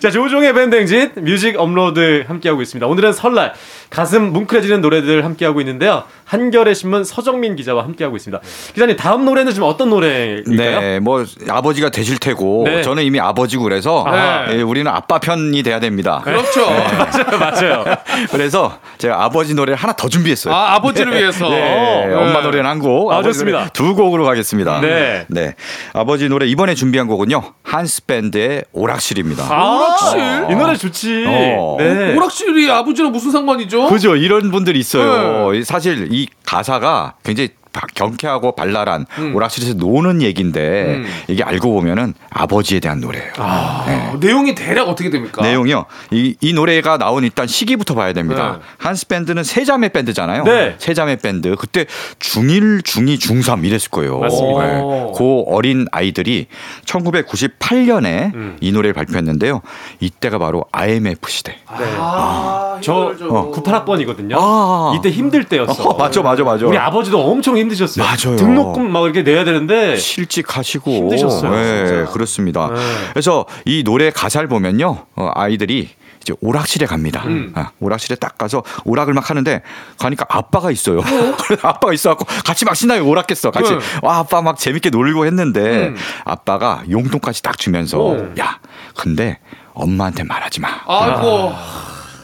[0.00, 2.86] 자, 조우종의 FM 댕진 뮤직 업로드 함께하고 있습니다.
[2.86, 3.52] 오늘은 설날
[3.90, 6.04] 가슴 뭉클해지는 노래들 함께하고 있는데요.
[6.24, 8.40] 한겨레 신문 서정민 기자와 함께하고 있습니다.
[8.74, 10.80] 기자님 다음 노래는 지금 어떤 노래일까요?
[10.80, 12.82] 네, 뭐 아버지가 되실 테고 네.
[12.82, 14.58] 저는 이미 아버지고 그래서 네.
[14.58, 16.20] 예, 우리는 아빠 편이 돼야 됩니다.
[16.22, 16.66] 그렇죠.
[16.68, 17.84] 맞아요, 맞아요.
[18.30, 20.54] 그래서 제가 아버지 노래를 하나 더 준비했어요.
[20.54, 21.48] 아, 아버지를 위해서.
[21.48, 21.56] 네,
[22.06, 22.14] 네.
[22.14, 23.68] 엄마 노래는 한 곡, 아, 좋습니다.
[23.70, 24.80] 두 곡으로 가겠습니다.
[24.80, 25.54] 네.
[25.94, 29.44] 아버지 노래 이번에 준비한 곡은요 한스 밴드의 오락실입니다.
[29.88, 30.46] 오락실?
[30.50, 31.24] 이 노래 좋지.
[31.26, 31.76] 어.
[31.78, 32.14] 네.
[32.16, 33.88] 오락실이 아버지랑 무슨 상관이죠?
[33.88, 35.50] 그죠 이런 분들이 있어요.
[35.52, 35.62] 네.
[35.64, 39.34] 사실 이 가사가 굉장히 바- 경쾌하고 발랄한 음.
[39.34, 41.06] 오락실에서 노는 얘기인데 음.
[41.28, 43.32] 이게 알고 보면은 아버지에 대한 노래예요.
[43.38, 45.42] 어, 내용이 대략 어떻게 됩니까?
[45.42, 45.84] 내용이요.
[46.10, 48.58] 이, 이 노래가 나온 일단 시기부터 봐야 됩니다.
[48.60, 48.64] 네.
[48.78, 50.44] 한스 밴드는 세 자매 밴드잖아요.
[50.44, 50.76] 네.
[50.78, 51.54] 세 자매 밴드.
[51.56, 51.86] 그때
[52.18, 54.18] 중1, 중2, 중3 이랬을 거예요.
[54.18, 54.66] 맞습니다.
[54.66, 54.80] 네.
[55.16, 56.46] 그 어린 아이들이
[56.84, 58.56] 1998년에 음.
[58.60, 59.62] 이 노래를 발표했는데요.
[60.00, 61.56] 이때가 바로 IMF 시대.
[61.66, 64.36] 아, 저 이걸 어, 98학번이거든요.
[64.38, 64.94] 아.
[64.96, 65.88] 이때 힘들 때였어.
[65.88, 66.66] 어, 맞죠, 맞아, 맞아.
[66.66, 68.04] 우리 아버지도 엄청 힘 드셨어요.
[68.04, 68.36] 맞아요.
[68.36, 72.04] 등록금 막 이렇게 내야 되는데 실직하시고 힘드셨어요, 네.
[72.12, 72.68] 그렇습니다.
[72.68, 72.80] 네.
[73.12, 75.88] 그래서 이 노래 가사를 보면요, 어, 아이들이
[76.20, 77.22] 이제 오락실에 갑니다.
[77.26, 77.52] 음.
[77.54, 79.62] 아, 오락실에 딱 가서 오락을 막 하는데
[79.98, 81.00] 가니까 아빠가 있어요.
[81.46, 83.50] 그래서 아빠가 있어갖고 같이 막 신나게 오락했어.
[83.50, 83.78] 같이 네.
[84.02, 85.96] 와 아빠 막 재밌게 놀고 했는데 음.
[86.24, 88.32] 아빠가 용돈까지 딱 주면서 오.
[88.38, 88.58] 야
[88.94, 89.38] 근데
[89.74, 90.68] 엄마한테 말하지 마.
[90.86, 91.54] 아이고.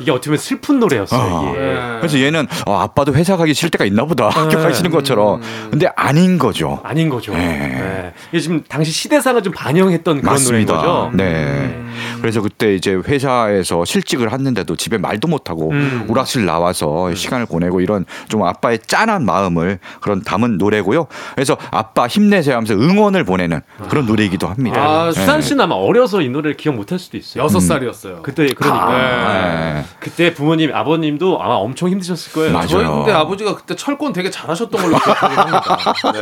[0.01, 1.20] 이게 어떻게 보면 슬픈 노래였어요.
[1.20, 1.51] 어.
[1.51, 1.59] 이게.
[1.59, 1.97] 네.
[1.99, 4.28] 그래서 얘는 어, 아빠도 회사 가기 싫을 때가 있나 보다.
[4.34, 5.40] 학교 가시는 것처럼.
[5.70, 6.80] 근데 아닌 거죠.
[6.82, 7.32] 아닌 거죠.
[7.32, 7.59] 네.
[7.59, 8.14] 네.
[8.30, 10.74] 이게 지금 당시 시대상을 좀 반영했던 그런 맞습니다.
[10.74, 11.11] 노래인 거죠.
[11.16, 11.80] 네.
[12.20, 16.07] 그래서 그때 이제 회사에서 실직을 했는데도 집에 말도 못하고 음.
[16.09, 21.07] 오락실 나와서 시간을 보내고 이런 좀 아빠의 짠한 마음을 그런 담은 노래고요.
[21.34, 24.80] 그래서 아빠 힘내세요 하면서 응원을 보내는 그런 노래이기도 합니다.
[24.80, 25.12] 아, 네.
[25.12, 27.45] 수산 씨는 아마 어려서 이 노래를 기억 못할 수도 있어요.
[27.45, 28.22] 여섯 살이었어요.
[28.22, 29.84] 그때 그러니까 네.
[30.01, 32.53] 그때 부모님 아버님도 아마 엄청 힘드셨을 거예요.
[32.53, 32.66] 맞아요.
[32.68, 35.76] 저희 근데 아버지가 그때 철권 되게 잘하셨던 걸로 기억하긴 합니다.
[36.12, 36.20] 네.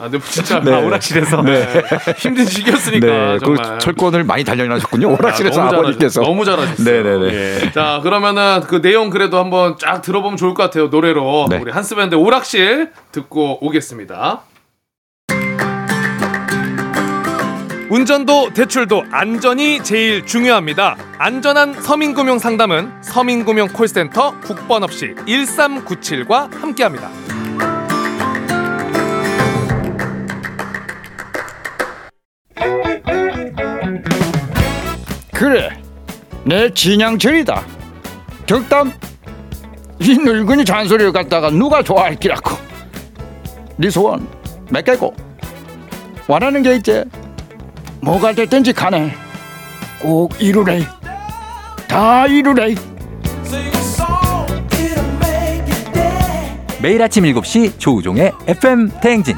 [0.00, 1.42] 아, 근데 진짜 아, 오락실에서
[2.18, 3.78] 힘든 시기였으니까 네, 그 정말.
[3.80, 5.12] 철권을 많이 단련하셨군요.
[5.14, 6.20] 오락실에서 아, 너무 아버님께서.
[6.20, 6.84] 잘하- 너무 잘하셨어요.
[7.02, 7.34] 네네네.
[7.34, 7.72] 예.
[7.72, 11.58] 자 그러면은 그 내용 그래도 한번 쫙 들어보면 좋을 것 같아요 노래로 네.
[11.58, 14.40] 우리 한스밴드 오락실 듣고 오겠습니다.
[17.90, 20.96] 운전도 대출도 안전이 제일 중요합니다.
[21.16, 27.08] 안전한 서민금융 상담은 서민금융 콜센터 국번 없이 1397과 함께합니다.
[35.32, 35.70] 그래
[36.44, 37.62] 내 진양철이다
[38.46, 38.92] 덕담
[40.00, 42.50] 이 늙은이 잔소리를 갖다가 누가 좋아할 기라고
[43.76, 44.28] 네 소원
[44.68, 45.14] 몇 개고
[46.26, 47.04] 원하는 게 있지
[48.00, 49.12] 뭐가 됐든지 간에
[50.00, 50.80] 꼭 이루래.
[51.88, 52.74] 다 이루래.
[56.80, 59.36] 매일 아침 7시 조우종의 FM 대행진.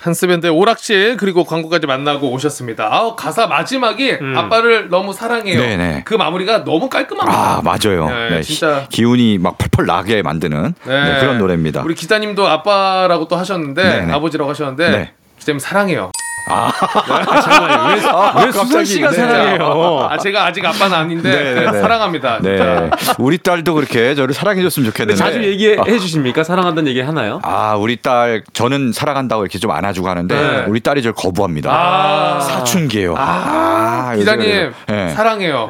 [0.00, 2.88] 한스밴드의 오락실 그리고 광고까지 만나고 오셨습니다.
[2.90, 4.36] 아, 가사 마지막이 음.
[4.36, 5.60] 아빠를 너무 사랑해요.
[5.60, 6.02] 네네.
[6.04, 7.38] 그 마무리가 너무 깔끔합니다.
[7.38, 8.08] 아 맞아요.
[8.08, 8.86] 네, 네, 진짜.
[8.88, 11.82] 기- 기운이 막 펄펄 나게 만드는 네, 그런 노래입니다.
[11.82, 14.12] 우리 기자님도 아빠라고 또 하셨는데 네네.
[14.12, 15.12] 아버지라고 하셨는데 네.
[15.38, 16.10] 기자님 사랑해요.
[16.46, 19.16] 정말 왜, 왜 수산 씨가 네.
[19.16, 20.08] 사랑해요?
[20.10, 21.80] 아 제가 아직 아빠는 아닌데 네, 그냥 네.
[21.80, 22.38] 사랑합니다.
[22.40, 23.14] 네, 진짜.
[23.18, 25.18] 우리 딸도 그렇게 저를 사랑해줬으면 좋겠는데.
[25.18, 26.42] 자주 얘기해 주십니까?
[26.44, 27.40] 사랑한다는 얘기 하나요?
[27.42, 30.64] 아, 우리 딸 저는 사랑한다고 이렇게 좀 안아주고 하는데 네.
[30.66, 31.70] 우리 딸이 저를 거부합니다.
[31.72, 32.40] 아.
[32.40, 33.14] 사춘기예요.
[33.16, 34.70] 아, 기자님 그래요.
[34.86, 35.08] 네.
[35.10, 35.68] 사랑해요.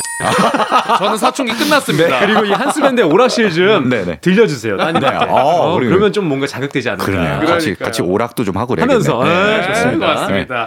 [0.99, 2.21] 저는 사춘기 끝났습니다.
[2.21, 4.18] 그리고 이 한스밴드의 오락실 좀 네, 네.
[4.21, 4.77] 들려주세요.
[4.77, 5.11] 따님한테.
[5.11, 5.16] 네.
[5.31, 5.79] 어, 어.
[5.79, 7.05] 그러면 좀 뭔가 자극되지 않을까.
[7.05, 7.39] 그러네요.
[7.41, 7.87] 같이 그러니까요.
[7.87, 9.57] 같이 오락도 좀 하고 하면서, 그래야겠네.
[9.61, 10.07] 네, 좋습니다.
[10.07, 10.60] 맞습니다.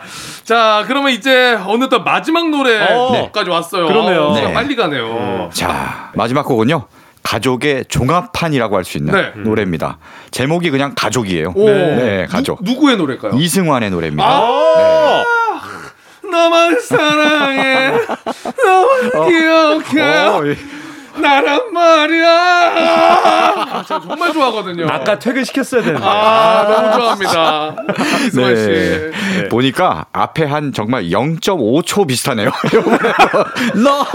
[0.44, 3.88] 자, 그러면 이제 어느덧 마지막 노래까지 왔어요.
[3.88, 4.32] 그러네요.
[4.34, 4.54] 네.
[4.54, 5.50] 빨리 가네요.
[5.54, 6.86] 자, 마지막 곡은요.
[7.24, 9.32] 가족의 종합판이라고 할 수 있는 네.
[9.42, 9.98] 노래입니다.
[10.32, 11.54] 제목이 그냥 가족이에요.
[11.56, 11.66] 오.
[11.70, 12.62] 네, 가족.
[12.64, 13.34] 누, 구의 노래일까요?
[13.36, 14.28] 이승환의 노래입니다.
[14.28, 15.24] 아,
[16.30, 17.92] 너만 사랑해,
[18.64, 20.58] 너만 기억해, 어, 예.
[21.20, 22.28] 나란 말이야.
[22.28, 24.88] 아, 제가 정말 좋아하거든요.
[24.90, 26.06] 아까 퇴근시켰어야 되는데.
[26.06, 27.76] 아, 너무 좋아합니다.
[28.28, 28.64] 이승환 씨.
[28.68, 29.50] 네.
[29.50, 32.52] 보니까 앞에 한 정말 0.5초 비슷하네요.
[33.76, 34.06] 너.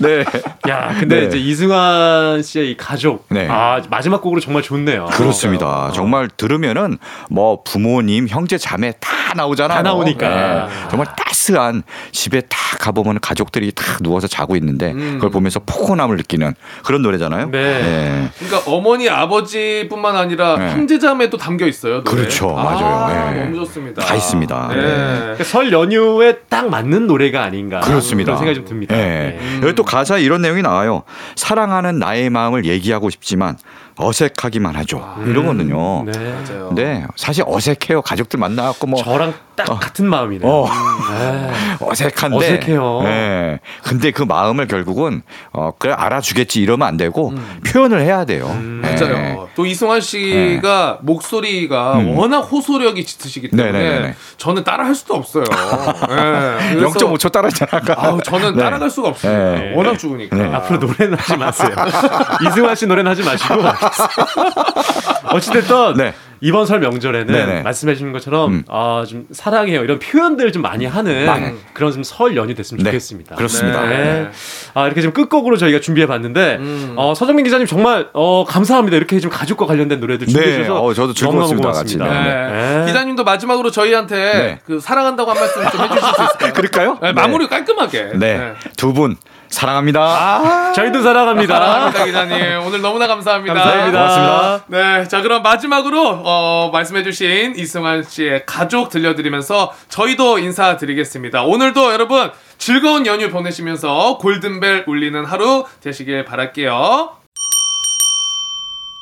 [0.00, 0.24] 네.
[0.68, 1.26] 야, 근데 네.
[1.26, 3.26] 이제 이승환 씨의 이 가족.
[3.28, 3.46] 네.
[3.48, 5.06] 아, 마지막 곡으로 정말 좋네요.
[5.06, 5.90] 그렇습니다.
[5.94, 6.98] 정말 들으면은
[7.30, 9.76] 뭐 부모님, 형제, 자매 다 나오잖아요.
[9.76, 10.68] 다 나오니까.
[10.90, 15.12] 정말 따스한 집에 딱 가보면 가족들이 다 누워서 자고 있는데 음.
[15.14, 16.54] 그걸 보면서 포근 함을 느끼는
[16.84, 17.50] 그런 노래잖아요.
[17.50, 18.30] 네.
[18.38, 20.72] 그러니까 어머니 아버지뿐만 아니라 네.
[20.72, 22.02] 형제자매도 담겨 있어요.
[22.02, 22.22] 노래.
[22.22, 22.58] 그렇죠.
[22.58, 23.34] 아, 맞아요.
[23.34, 23.44] 네.
[23.44, 24.02] 너무 좋습니다.
[24.02, 24.68] 다 있습니다.
[24.68, 24.74] 네.
[24.74, 25.18] 네.
[25.20, 27.80] 그러니까 설 연휴에 딱 맞는 노래가 아닌가.
[27.80, 28.32] 그렇습니다.
[28.32, 28.96] 그런 생각이 좀 듭니다.
[28.96, 29.00] 예.
[29.00, 29.60] 네.
[29.62, 31.02] 여기 또 가사에 이런 내용이 나와요.
[31.36, 33.56] 사랑하는 나의 마음을 얘기하고 싶지만
[33.96, 35.16] 어색하기만 하죠.
[35.26, 36.04] 이러거든요.
[36.04, 36.12] 네.
[36.12, 36.72] 맞아요.
[36.74, 38.02] 네, 사실 어색해요.
[38.02, 39.78] 가족들 만나갖고 뭐 저랑 딱 어.
[39.78, 40.48] 같은 마음이네요.
[40.48, 40.68] 어.
[41.10, 41.50] 네.
[41.80, 42.36] 어색한데.
[42.36, 43.00] 어색해요.
[43.02, 43.58] 네.
[43.82, 47.34] 근데 그 마음을 결국은 어 그래 알아주겠지 이러면 안 되고
[47.66, 48.56] 표현을 해야 돼요.
[48.60, 48.94] 네.
[48.94, 49.48] 맞아요.
[49.56, 52.16] 또 이승환 씨가 목소리가 음.
[52.16, 54.14] 워낙 호소력이 짙으시기 때문에 네네네네.
[54.36, 55.42] 저는 따라 할 수도 없어요.
[56.08, 56.74] 네.
[56.74, 57.82] 그래서 0.5초 따라했잖아.
[57.96, 58.62] 아우, 저는 네.
[58.62, 59.58] 따라갈 수가 없어요.
[59.58, 59.72] 네.
[59.74, 60.36] 워낙 좋으니까.
[60.36, 60.54] 네.
[60.54, 61.70] 앞으로 노래는 하지 마세요.
[62.46, 63.54] 이승환 씨 노래는 하지 마시고.
[65.30, 66.14] 어찌됐든 네.
[66.40, 67.62] 이번 설 명절에는 네네.
[67.62, 68.64] 말씀해 주신 것처럼 음.
[68.68, 71.52] 아, 좀 사랑해요 이런 표현들 좀 많이 하는 많이.
[71.74, 72.90] 그런 좀 설 연휴 됐으면 네.
[72.90, 73.34] 좋겠습니다.
[73.34, 73.84] 그렇습니다.
[73.86, 74.28] 네.
[74.74, 76.92] 아 이렇게 좀 끝곡으로 저희가 준비해 봤는데 음.
[76.96, 78.96] 어, 서정민 기자님 정말 어, 감사합니다.
[78.96, 80.62] 이렇게 좀 가족과 관련된 노래들 준비해 네.
[80.62, 82.22] 주셔서 어, 저도 즐거웠습니다, 고맙습니다.
[82.22, 82.78] 네.
[82.80, 82.86] 네.
[82.86, 84.58] 기자님도 마지막으로 저희한테 네.
[84.64, 86.52] 그 사랑한다고 한 말씀 좀 해 주실 수 있을까요?
[86.54, 86.98] 그럴까요?
[87.02, 88.10] 네, 마무리 깔끔하게.
[88.14, 88.52] 네.
[88.76, 89.16] 두 분
[89.50, 90.00] 사랑합니다.
[90.00, 91.54] 아, 저희도 사랑합니다.
[91.54, 92.66] 사랑합니다, 기자님.
[92.66, 93.54] 오늘 너무나 감사합니다.
[93.54, 93.98] 감사합니다.
[93.98, 94.64] 고맙습니다.
[94.68, 101.42] 네, 자 그럼 마지막으로 어, 말씀해주신 이승환 씨의 가족 들려드리면서 저희도 인사드리겠습니다.
[101.44, 107.17] 오늘도 여러분 즐거운 연휴 보내시면서 골든벨 울리는 하루 되시길 바랄게요.